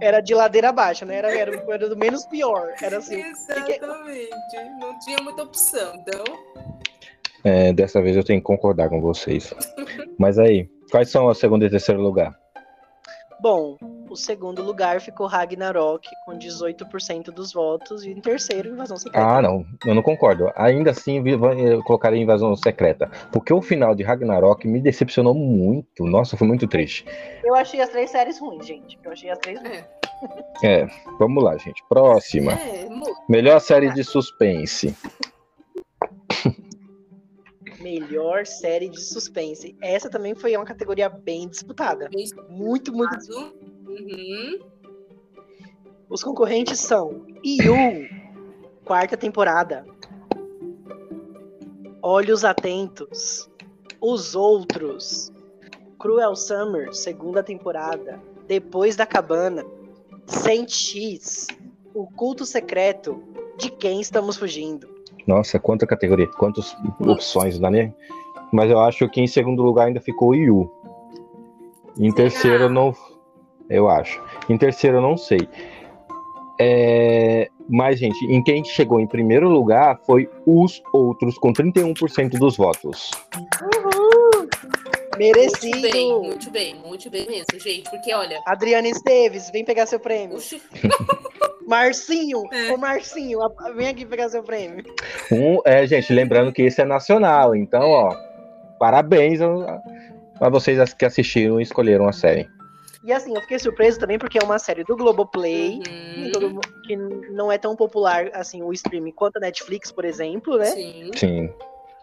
[0.00, 1.16] Era de ladeira abaixo, né?
[1.16, 2.72] Era, era, era do menos pior.
[2.82, 3.20] Era assim.
[3.22, 4.30] Exatamente.
[4.80, 5.94] Não tinha muita opção.
[5.94, 6.24] Então,
[7.44, 9.54] É, dessa vez eu tenho que concordar com vocês.
[10.18, 12.36] Mas aí, quais são o segundo e terceiro lugar?
[13.40, 13.76] Bom,
[14.10, 18.04] o segundo lugar ficou Ragnarok com 18% dos votos.
[18.04, 19.26] E em terceiro, Invasão Secreta.
[19.26, 20.50] Ah, não, eu não concordo.
[20.56, 23.10] Ainda assim, vi- eu colocaria invasão secreta.
[23.32, 26.04] Porque o final de Ragnarok me decepcionou muito.
[26.04, 27.04] Nossa, foi muito triste.
[27.44, 28.98] Eu achei as três séries ruins, gente.
[29.04, 29.84] Eu achei as três ruins.
[30.62, 30.78] é.
[30.82, 30.86] É,
[31.18, 31.80] vamos lá, gente.
[31.88, 32.52] Próxima.
[32.54, 32.88] É,
[33.28, 34.92] Melhor série de suspense.
[37.80, 39.76] Melhor série de suspense.
[39.80, 42.08] Essa também foi uma categoria bem disputada.
[42.50, 43.68] Muito, muito explicado.
[43.88, 44.58] Uhum.
[46.08, 48.06] Os concorrentes são IU,
[48.84, 49.84] quarta temporada.
[52.02, 53.50] Olhos Atentos.
[54.00, 55.32] Os Outros.
[55.98, 58.20] Cruel Summer, segunda temporada.
[58.46, 59.64] Depois da Cabana.
[60.26, 61.48] 100x.
[61.94, 63.22] O Culto Secreto.
[63.56, 64.88] De quem estamos fugindo?
[65.26, 67.94] Nossa, quanta categoria, quantas opções, dá nem.
[68.52, 70.70] Mas eu acho que em segundo lugar ainda ficou o Yu.
[71.98, 72.94] Em terceiro eu não.
[73.70, 74.22] Eu acho.
[74.48, 75.48] Em terceiro eu não sei.
[76.60, 82.56] É, Mas, gente, em quem chegou em primeiro lugar foi os outros, com 31% dos
[82.56, 83.10] votos.
[85.16, 85.76] Merecido!
[85.78, 87.90] Muito bem, muito bem, muito bem mesmo, gente.
[87.90, 90.36] Porque, olha, Adriana Esteves, vem pegar seu prêmio.
[90.36, 90.62] o Chi-
[91.66, 92.72] Marcinho, É.
[92.72, 93.40] ô Marcinho,
[93.76, 94.84] vem aqui pegar seu prêmio.
[95.30, 98.14] Um, é, gente, lembrando que esse é nacional, então, ó,
[98.78, 99.80] parabéns a,
[100.40, 102.48] a vocês que assistiram e escolheram a série.
[103.04, 105.82] E assim, eu fiquei surpreso também porque é uma série do Globoplay, Uhum,
[106.24, 110.04] que, todo mu- que não é tão popular assim o streaming quanto a Netflix, por
[110.04, 110.66] exemplo, né?
[110.66, 111.10] Sim.
[111.14, 111.52] Sim,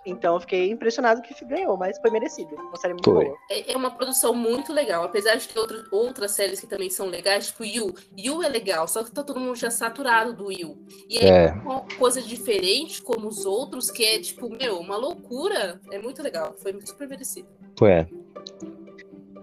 [0.06, 2.56] Então eu fiquei impressionado que ganhou, mas foi merecido.
[2.56, 3.26] Uma série muito Foi.
[3.26, 3.38] boa.
[3.50, 5.04] É é uma produção muito legal.
[5.04, 7.94] Apesar de ter outra- outras séries que também são legais, tipo Yu.
[8.18, 10.78] Yu é legal, só que tá todo mundo já saturado do Yu.
[11.10, 11.52] E aí, é.
[11.54, 15.82] uma coisa diferente, como os outros, que é, tipo, meu, uma loucura.
[15.92, 16.56] É muito legal.
[16.62, 17.50] Foi super merecido.
[17.84, 18.06] É.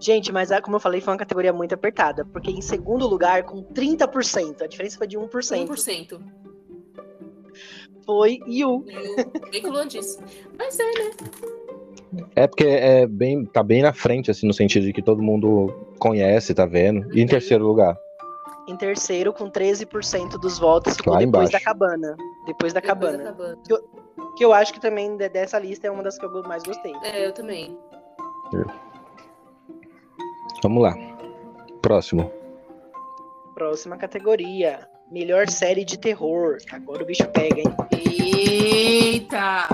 [0.03, 3.43] Gente, mas ah, como eu falei, foi uma categoria muito apertada, porque em segundo lugar,
[3.43, 6.19] com 30%, a diferença foi de 1%, 100%.
[8.05, 8.83] foi Yu.
[9.49, 10.19] Bem que o Luan disse.
[10.59, 11.11] Mas é, né?
[12.35, 15.73] É porque é bem, tá bem na frente, assim, no sentido de que todo mundo
[15.99, 17.07] conhece, tá vendo.
[17.17, 17.97] E em terceiro lugar?
[18.67, 21.51] Em terceiro, com 13% dos votos, ficou depois embaixo.
[21.53, 22.17] da cabana.
[22.45, 23.29] Depois da Depois cabana.
[23.29, 23.61] acabando.
[24.35, 26.93] Que eu acho que também de- dessa lista é uma das que eu mais gostei.
[27.03, 27.77] É, eu também.
[30.63, 30.95] Vamos lá.
[31.81, 32.31] Próximo.
[33.53, 34.87] Próxima categoria.
[35.11, 36.57] Melhor série de terror.
[36.71, 37.75] Agora o bicho pega, hein?
[37.91, 39.67] Eita!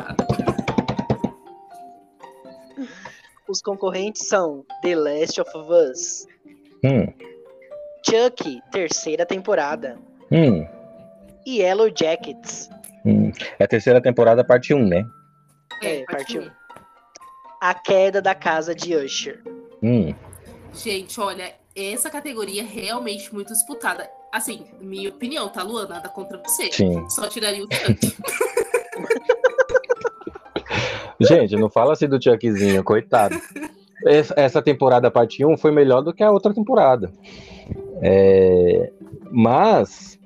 [3.47, 6.27] Os concorrentes são The Last of Us,
[6.83, 7.07] Hum,
[8.05, 9.97] Chuck, terceira temporada,
[10.31, 10.65] hum,
[11.45, 12.69] e Yellow Jackets.
[13.05, 13.31] hum.
[13.57, 15.03] É a terceira temporada, parte 1, né?
[15.81, 16.41] É, parte partiu.
[16.43, 16.51] um.
[17.61, 19.41] A queda da casa de Usher.
[19.81, 20.13] Hum.
[20.73, 24.09] Gente, olha, essa categoria é realmente muito disputada.
[24.31, 25.95] Assim, minha opinião, tá, Luana?
[25.95, 26.71] Nada contra você.
[26.71, 27.07] Sim.
[27.09, 28.15] Só tiraria o Chuck.
[31.19, 33.35] Gente, não fala assim do Chuckzinho, coitado.
[34.05, 37.11] Essa- Essa temporada, parte 1, foi melhor do que a outra temporada.
[38.01, 38.91] É,
[39.31, 40.17] Mas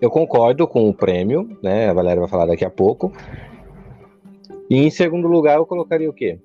[0.00, 1.88] eu concordo com o prêmio, né?
[1.90, 3.12] A Valéria vai falar daqui a pouco.
[4.70, 6.38] E em segundo lugar, eu colocaria o quê?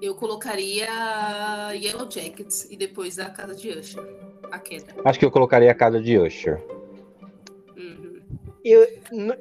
[0.00, 0.88] Eu colocaria
[1.74, 4.02] Yellow Jackets e depois a casa de Usher.
[4.50, 4.94] A queda.
[5.04, 6.60] Acho que eu colocaria a casa de Usher.
[7.76, 8.20] Uhum.
[8.64, 8.86] Eu,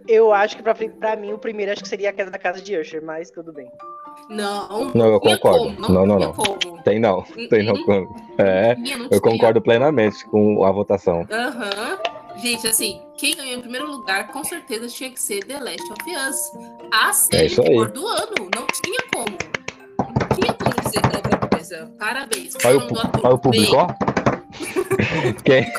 [0.08, 2.62] eu acho que pra, pra mim o primeiro acho que seria a queda da casa
[2.62, 3.70] de Usher, mas tudo bem.
[4.30, 5.76] Não, Não, eu concordo.
[5.76, 6.34] como, Não, não, não.
[6.34, 6.84] como.
[6.84, 7.76] Tem não, tem não.
[8.38, 11.26] É, Tinha, não eu concordo plenamente com a votação.
[11.32, 11.98] Aham.
[12.38, 16.16] Gente, assim, quem ganhou em primeiro lugar com certeza tinha que ser The Last of
[16.30, 16.52] Us.
[16.94, 17.56] A série É aí.
[17.56, 18.50] terror do ano.
[18.56, 19.38] Não tinha como.
[20.90, 21.92] Dizer outra coisa.
[21.98, 22.56] Parabéns.
[22.66, 23.88] Olha o, olha o público, ó.
[25.44, 25.72] quem,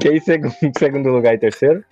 [0.00, 1.84] quem em segundo, segundo lugar e terceiro?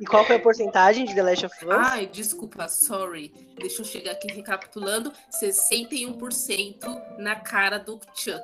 [0.00, 1.70] E qual foi a porcentagem de The Last of Us?
[1.70, 3.32] Ai, desculpa, sorry.
[3.56, 5.12] Deixa eu chegar aqui recapitulando.
[5.40, 8.42] 61% na cara do Chuck.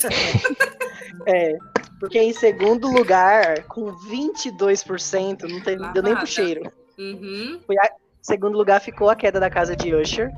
[1.26, 1.58] É,
[1.98, 6.72] porque em segundo lugar, com 22%, não teve, deu nem pro cheiro.
[6.96, 7.60] Uhum.
[7.68, 7.76] Em
[8.22, 10.30] segundo lugar ficou a queda da casa de Usher.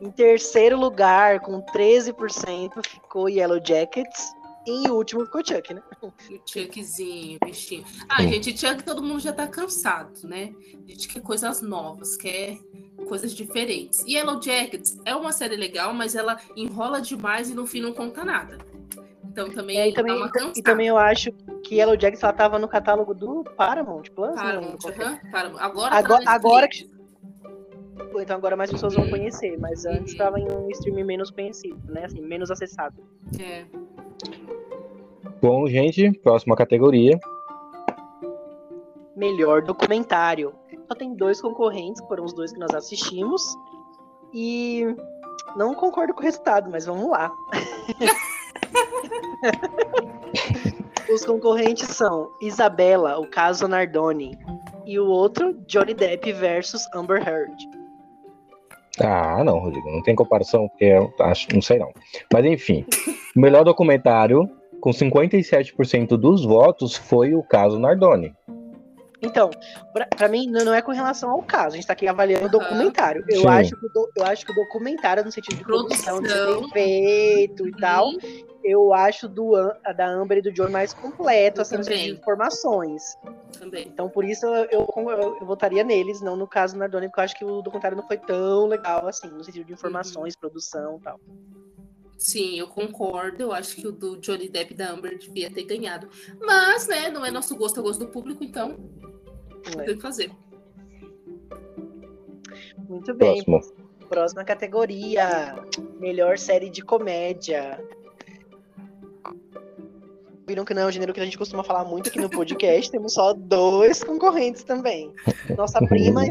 [0.00, 4.32] Em terceiro lugar, com 13%, ficou Yellow Jackets.
[4.66, 5.80] E em último ficou Chuck, né?
[6.02, 6.12] o
[6.44, 7.84] Chuckzinho, bichinho.
[8.06, 10.52] Ah, gente, Chuck todo mundo já tá cansado, né?
[10.86, 12.58] A gente quer coisas novas, quer
[13.08, 14.04] coisas diferentes.
[14.06, 17.94] E Yellow Jackets é uma série legal, mas ela enrola demais e no fim não
[17.94, 18.58] conta nada.
[19.24, 20.58] Então também, É, e, também uma cansada.
[20.58, 21.32] e também eu acho
[21.62, 24.28] que Yellow Jackets ela tava no catálogo do Paramount Plus.
[24.28, 25.02] não Paramount, é.
[25.02, 25.60] aham, Paramount.
[25.60, 26.97] Agora, tá Agora, agora que.
[28.20, 30.04] Então agora mais pessoas vão conhecer, mas antes Uhum.
[30.04, 32.04] estava em um streaming menos conhecido, né?
[32.04, 32.96] Assim, menos acessado.
[33.38, 33.64] É.
[35.40, 37.18] Bom, gente, próxima categoria.
[39.14, 40.52] Melhor documentário.
[40.88, 43.42] Só tem dois concorrentes, que foram os dois que nós assistimos.
[44.32, 44.84] E
[45.56, 47.30] não concordo com o resultado, mas vamos lá.
[51.12, 54.38] os concorrentes são Isabela, o caso Nardoni,
[54.84, 57.54] e o outro, Johnny Depp versus Amber Heard.
[59.00, 61.92] Ah, não, Rodrigo, não tem comparação, porque eu acho, não sei não.
[62.32, 62.84] Mas enfim,
[63.36, 64.48] o melhor documentário,
[64.80, 68.34] com 57% dos votos, foi o caso Nardoni.
[69.20, 69.50] Então,
[69.92, 72.50] pra, pra mim, não é com relação ao caso, a gente tá aqui avaliando o
[72.50, 73.24] documentário.
[73.28, 73.48] Eu Sim.
[73.48, 76.36] acho, que o do- eu acho que o documentário, no sentido de produção, de ser
[76.44, 76.68] Produção.
[76.70, 78.18] feito e tal, Uhum.
[78.64, 79.52] Eu acho do,
[79.96, 83.16] da Amber e do John mais completo, assim, de informações.
[83.58, 83.86] Também.
[83.88, 87.24] Então, por isso, eu, eu, eu votaria neles, não no caso do Nardoni, porque eu
[87.24, 90.40] acho que o documentário não foi tão legal, assim, no sentido de informações, Uhum.
[90.40, 91.20] produção e tal.
[92.18, 93.40] Sim, eu concordo.
[93.42, 96.08] Eu acho que o do Johnny Depp da Amber devia ter ganhado.
[96.40, 98.76] Mas, né, não é nosso gosto, é gosto do público, então
[99.72, 99.84] não É.
[99.84, 100.30] tem que fazer.
[102.88, 103.44] Muito bem.
[103.44, 103.88] Próximo.
[104.08, 105.54] Próxima categoria:
[106.00, 107.78] melhor série de comédia.
[110.48, 112.90] Viram que não é um gênero que a gente costuma falar muito aqui no podcast.
[112.90, 115.12] Temos só dois concorrentes também.
[115.54, 116.22] Nossa prima,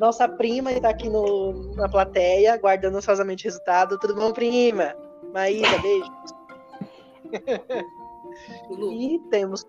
[0.00, 4.00] nossa prima está aqui no, na plateia, aguardando ansiosamente o resultado.
[4.00, 4.96] Tudo bom, prima?
[5.32, 6.10] Maísa, beijo.
[8.90, 9.64] E temos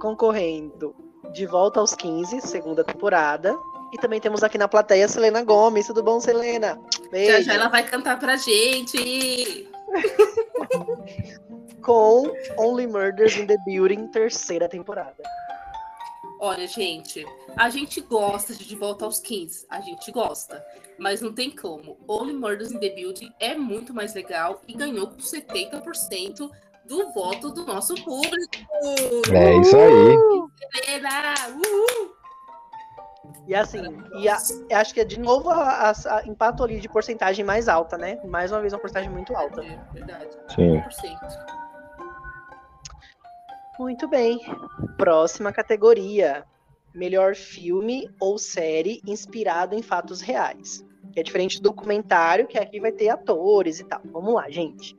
[0.00, 0.96] concorrendo
[1.34, 3.54] de volta aos 15, segunda temporada.
[3.92, 5.86] E também temos aqui na plateia Selena Gomes.
[5.86, 6.80] Tudo bom, Selena?
[7.10, 7.32] Beijo.
[7.32, 9.68] Já já ela vai cantar pra gente.
[11.90, 15.16] com Only Murders in the Building, terceira temporada.
[16.38, 17.26] Olha, gente,
[17.56, 19.66] a gente gosta de De Volta aos 15.
[19.68, 20.64] A gente gosta.
[20.98, 21.98] Mas não tem como.
[22.08, 26.48] Only Murders in the Building é muito mais legal e ganhou com 70%
[26.86, 28.54] do voto do nosso público.
[29.34, 30.16] É isso aí.
[30.16, 30.50] Uhul!
[33.46, 33.82] E assim,
[34.14, 34.38] e a-
[34.74, 38.18] acho que é de novo a, a, a empatou ali de porcentagem mais alta, né?
[38.24, 39.62] Mais uma vez uma porcentagem muito alta.
[39.64, 40.30] É verdade.
[40.54, 40.80] Sim.
[40.80, 41.59] 100%.
[43.80, 44.38] Muito bem.
[44.98, 46.44] Próxima categoria:
[46.94, 50.84] melhor filme ou série inspirado em fatos reais.
[51.10, 54.02] Que é diferente do documentário, que aqui vai ter atores e tal.
[54.12, 54.94] Vamos lá, gente.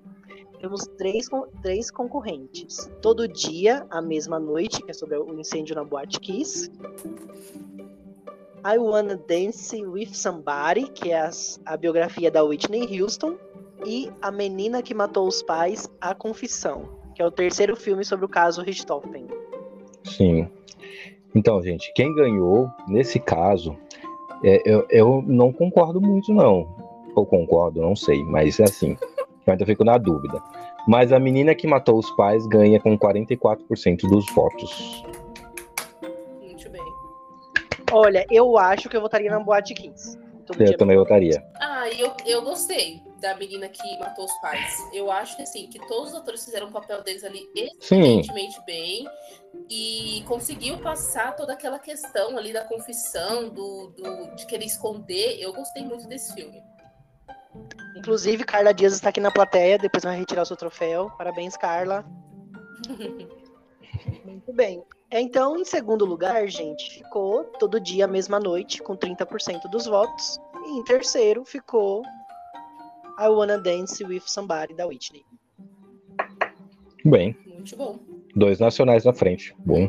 [0.59, 1.27] Temos três,
[1.61, 2.89] três concorrentes.
[3.03, 6.71] Todo dia, a mesma noite, que é sobre o incêndio na Boate Kiss.
[8.65, 11.29] I Wanna Dance with Somebody, que é
[11.67, 13.37] a biografia da Whitney Houston.
[13.85, 18.25] E A Menina que Matou os Pais, A Confissão, que é o terceiro filme sobre
[18.25, 19.27] o caso Richthofen.
[20.03, 20.47] Sim.
[21.35, 23.75] Então, gente, quem ganhou nesse caso,
[24.43, 26.67] é, eu, eu não concordo muito, não.
[27.15, 28.97] Ou concordo, não sei, mas é assim.
[29.45, 30.41] Eu ainda fico na dúvida.
[30.87, 35.03] Mas a menina que matou os pais ganha com 44% dos votos.
[36.41, 36.81] Muito bem.
[37.91, 40.17] Olha, eu acho que eu votaria na Boate Kiss.
[40.45, 41.43] Todo Eu dia- também votaria.
[41.59, 44.77] Ah, eu, eu gostei da menina que matou os pais.
[44.91, 47.47] Eu acho que assim, que todos os atores fizeram o papel deles ali
[47.79, 49.07] Sim, excelentemente bem
[49.69, 55.39] e conseguiu passar toda aquela questão ali da confissão, do, do- de querer esconder.
[55.39, 56.61] Eu gostei muito desse filme.
[57.95, 61.09] Inclusive, Carla Dias está aqui na plateia, depois vai retirar o seu troféu.
[61.17, 62.03] Parabéns, Carla.
[64.25, 64.83] Muito bem.
[65.11, 70.39] Então, em segundo lugar, gente, ficou Todo Dia, Mesma Noite, com 30% dos votos.
[70.65, 72.01] E em terceiro ficou
[73.17, 75.25] I Wanna Dance with Somebody, da Whitney.
[77.05, 77.35] bem.
[77.45, 77.99] Muito bom.
[78.35, 79.55] Dois nacionais na frente.
[79.65, 79.87] Bom.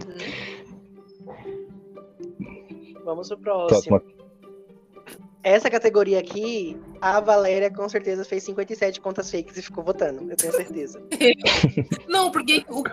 [3.05, 4.01] Vamos pro próximo.
[4.01, 4.23] Próxima.
[5.45, 10.31] Essa categoria aqui, a Valéria com certeza fez 57 contas fakes e ficou votando.
[10.31, 11.03] Eu tenho certeza.
[12.07, 12.85] Não, porque eu,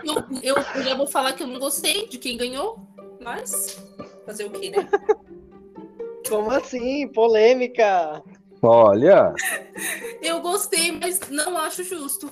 [0.42, 2.80] eu, eu já vou falar que eu não gostei de quem ganhou,
[3.22, 3.80] mas
[4.26, 4.90] fazer o quê, né?
[6.28, 7.08] Como assim?
[7.10, 8.24] Polêmica!
[8.62, 9.34] Olha,
[10.22, 12.32] Eu gostei, mas não acho justo.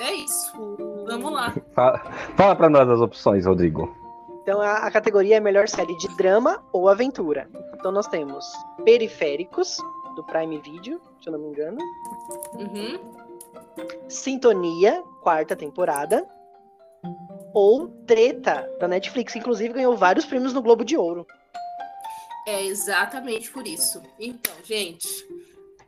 [0.00, 0.52] É isso.
[1.06, 1.54] Vamos lá.
[1.74, 1.98] fala,
[2.36, 3.94] fala pra nós as opções, Rodrigo.
[4.42, 7.48] Então a, a categoria é melhor série de drama ou aventura.
[7.74, 8.44] Então nós temos
[8.84, 9.78] Periféricos,
[10.14, 11.78] do Prime Video, se eu não me engano.
[12.54, 12.98] Uhum.
[14.08, 16.26] Sintonia, quarta temporada.
[17.54, 19.36] Ou Treta, da Netflix.
[19.36, 21.26] Inclusive ganhou vários prêmios no Globo de Ouro.
[22.46, 24.02] É exatamente por isso.
[24.18, 25.08] Então, gente,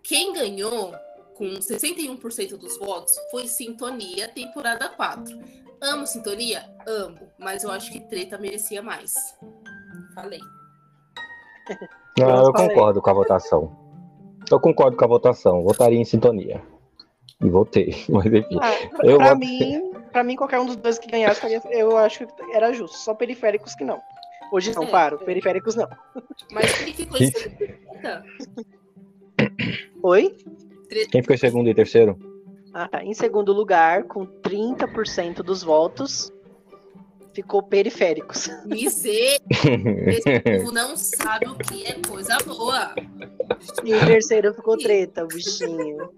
[0.05, 0.95] quem ganhou
[1.37, 5.37] com 61% dos votos foi Sintonia, temporada 4.
[5.83, 6.65] Amo Sintonia?
[6.87, 9.13] Amo, mas eu acho que Treta merecia mais.
[10.15, 10.41] Falei.
[12.19, 12.69] Não, Eu falei.
[12.69, 13.77] concordo com a votação.
[14.51, 15.63] Eu concordo com a votação.
[15.65, 16.63] Votaria em sintonia.
[17.43, 18.05] E votei.
[18.09, 18.59] Mas enfim.
[18.61, 21.41] Ah, Eu pra mim, pra mim, qualquer um dos dois que ganhasse,
[21.73, 22.97] eu acho que era justo.
[22.99, 24.01] Só periféricos que não.
[24.53, 24.87] Hoje não, É.
[24.87, 25.19] paro.
[25.19, 25.89] Periféricos não.
[26.53, 27.33] Mas quem ficou em?
[30.05, 30.37] Oi?
[31.11, 32.19] Quem ficou em segundo e terceiro?
[32.75, 33.03] Ah, tá.
[33.03, 36.31] Em segundo lugar, com 30% dos votos,
[37.33, 38.51] ficou periféricos.
[38.67, 39.41] Miser.
[40.07, 42.95] Esse povo não sabe o que é coisa boa.
[43.83, 46.11] E em terceiro ficou treta, o bichinho.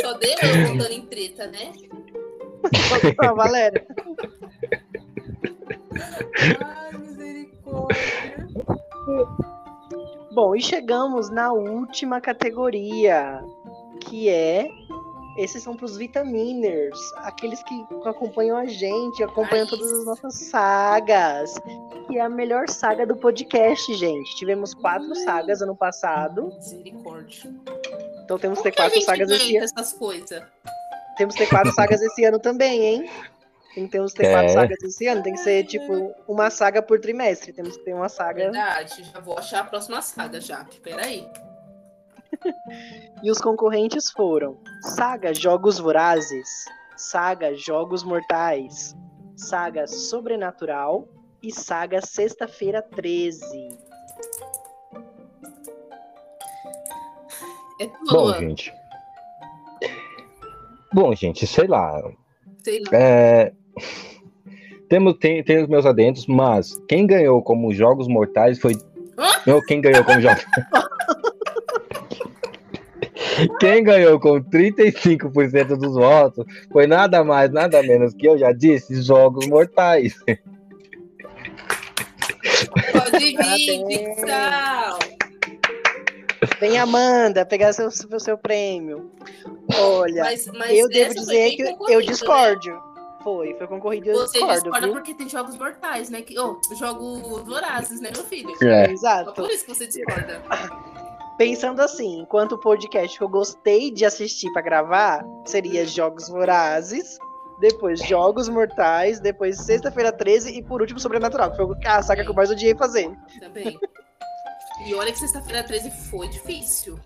[0.00, 1.72] Só deu eu em treta, né?
[3.18, 3.84] Ah, Valéria.
[6.60, 8.46] Ai, misericórdia.
[10.42, 13.44] Bom, e chegamos na última categoria,
[14.00, 14.70] que é.
[15.36, 19.70] Esses são pros vitaminers, aqueles que acompanham a gente, acompanham Raiz.
[19.70, 21.54] todas as nossas sagas.
[22.06, 24.34] Que é a melhor saga do podcast, gente.
[24.36, 27.54] Tivemos quatro sagas ano passado, Misericórdia.
[28.24, 29.64] então temos que ter quatro sagas esse ano.
[29.66, 30.42] essas coisas?
[31.18, 33.10] Temos que ter quatro sagas esse ano também, hein?
[33.74, 34.48] Tem que ter quatro É.
[34.48, 35.22] sagas esse ano.
[35.22, 37.52] Tem que ser, tipo, uma saga por trimestre.
[37.52, 38.44] Temos que ter uma saga.
[38.44, 40.66] Verdade, já vou achar a próxima saga já.
[40.82, 41.28] Peraí.
[43.22, 44.56] E os concorrentes foram
[44.96, 46.64] Saga Jogos Vorazes,
[46.96, 48.96] Saga Jogos Mortais,
[49.36, 51.06] Saga Sobrenatural
[51.42, 53.40] e Saga Sexta-feira 13.
[57.80, 58.72] É tua, Bom, gente.
[60.92, 62.00] Bom, gente, sei lá.
[62.62, 62.88] Sei lá.
[62.92, 63.52] É,
[64.88, 68.76] Temos, tem, tem os meus adendos, mas quem ganhou como Jogos Mortais foi.
[69.46, 70.44] Não, quem ganhou como Jogos.
[73.58, 79.00] Quem ganhou com 35% dos votos foi nada mais, nada menos que eu já disse,
[79.02, 80.14] Jogos Mortais.
[82.92, 83.86] Pode vir.
[83.86, 84.98] Pixel.
[86.58, 89.10] Vem Amanda pegar seu, seu, seu prêmio.
[89.78, 92.89] Olha, Mas, mas eu devo dizer que eu concorrida, né?
[93.22, 94.94] Foi, foi concorrido eu Você discordo, discorda viu?
[94.94, 96.22] porque tem jogos mortais, né?
[96.22, 98.50] Que, oh, jogos vorazes, né, meu filho?
[98.62, 98.90] É.
[98.90, 99.32] Exato.
[99.34, 100.42] por isso que você discorda.
[101.36, 107.18] Pensando assim, enquanto o podcast que eu gostei de assistir pra gravar seria Jogos Vorazes,
[107.60, 112.30] depois Jogos Mortais, depois Sexta-feira 13 e por último Sobrenatural, que foi a saga que
[112.30, 113.10] eu mais odiei fazer.
[113.38, 113.78] Também.
[114.86, 116.98] E olha que sexta-feira 13 foi difícil.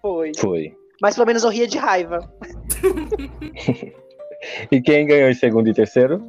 [0.00, 0.32] Foi.
[0.38, 0.74] Foi.
[1.00, 2.20] Mas pelo menos eu ria de raiva.
[4.70, 6.22] E quem ganhou em segundo e terceiro?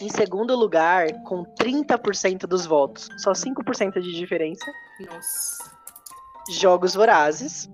[0.00, 4.64] Em segundo lugar, com 30% dos votos, só 5% de diferença,
[5.00, 5.70] Nossa.
[6.50, 7.68] Jogos Vorazes.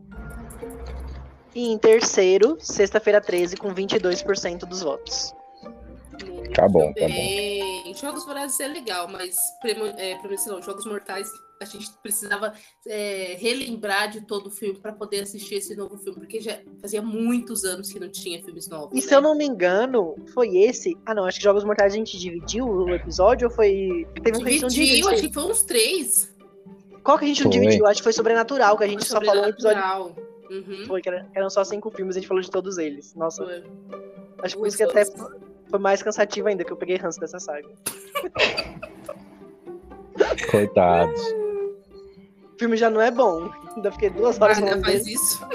[1.54, 5.32] E em terceiro, Sexta-feira 13, com 22% dos votos.
[6.54, 7.76] Tá bom, tá bom.
[7.94, 9.36] Jogos Vorazes é legal, mas
[9.96, 11.28] é, lá, Jogos Mortais
[11.60, 12.52] a gente precisava
[12.86, 17.00] é, relembrar de todo o filme para poder assistir esse novo filme, porque já fazia
[17.00, 18.92] muitos anos que não tinha filmes novos.
[18.92, 19.00] E né?
[19.00, 20.96] se eu não me engano, foi esse.
[21.06, 24.06] Ah, não, acho que Jogos Mortais a gente dividiu o episódio ou foi.
[24.22, 25.08] Teve um que a gente não Dividiu, dividiu.
[25.08, 26.34] acho que foi uns três.
[27.02, 27.60] Qual que a gente não Foi.
[27.60, 27.86] dividiu?
[27.86, 29.80] Acho que foi Sobrenatural, que a gente só falou um episódio.
[29.80, 30.16] Sobrenatural.
[30.50, 30.86] Uhum.
[30.86, 33.14] Foi, que era- eram só cinco filmes, a gente falou de todos eles.
[33.14, 33.62] Nossa, Foi.
[34.42, 37.38] acho que por isso que até foi mais cansativo ainda, que eu peguei ranço dessa
[37.38, 37.68] saga.
[40.50, 41.20] Coitados.
[42.56, 43.50] O filme já não é bom.
[43.76, 45.14] Ainda fiquei duas horas Ainda faz dele.
[45.14, 45.46] isso.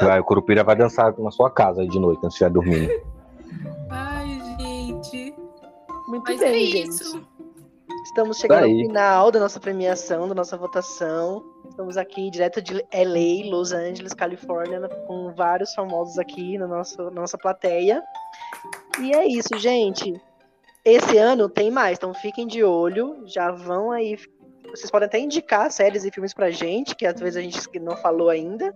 [0.00, 2.90] Vai, o Curupira vai dançar na sua casa aí de noite, quando estiver dormindo.
[3.88, 5.34] Ai, gente.
[6.08, 6.88] Muito Mas bem, é gente.
[6.88, 7.24] isso.
[8.04, 8.72] Estamos chegando Daí.
[8.72, 11.44] ao final da nossa premiação, da nossa votação.
[11.68, 17.20] Estamos aqui direto de LA, Los Angeles, Califórnia, com vários famosos aqui na nossa, na
[17.20, 18.02] nossa plateia.
[19.00, 20.20] E é isso, gente.
[20.84, 23.22] Esse ano tem mais, então fiquem de olho.
[23.26, 24.16] Já vão aí
[24.70, 27.96] Vocês podem até indicar séries e filmes pra gente, que às vezes a gente não
[27.96, 28.74] falou ainda.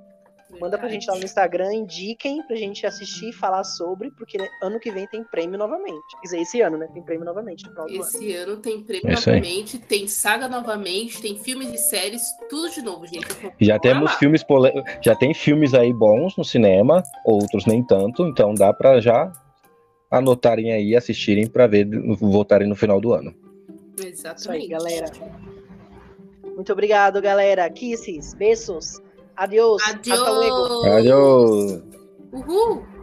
[0.60, 4.78] Manda pra gente lá no Instagram, indiquem pra gente assistir e falar sobre, porque ano
[4.78, 6.00] que vem tem prêmio novamente.
[6.20, 6.88] Quer dizer, esse ano, né?
[6.92, 7.68] Tem prêmio novamente.
[7.70, 8.52] No esse ano.
[8.52, 13.06] ano tem prêmio é novamente, tem saga novamente, tem filmes e séries, tudo de novo,
[13.06, 13.26] gente.
[13.60, 14.16] Já temos lá.
[14.16, 14.70] filmes pole...
[15.00, 19.32] já tem filmes aí bons no cinema, outros nem tanto, então dá pra já
[20.10, 23.34] anotarem aí, assistirem para ver, voltarem no final do ano.
[23.98, 24.40] Exatamente.
[24.40, 25.06] Isso aí, galera.
[26.54, 27.68] Muito obrigado, galera.
[27.70, 29.00] Kisses, beijos.
[29.36, 29.82] Adiós.
[29.88, 30.86] Adiós.
[30.86, 31.82] Adiós.
[32.32, 32.93] Uhul.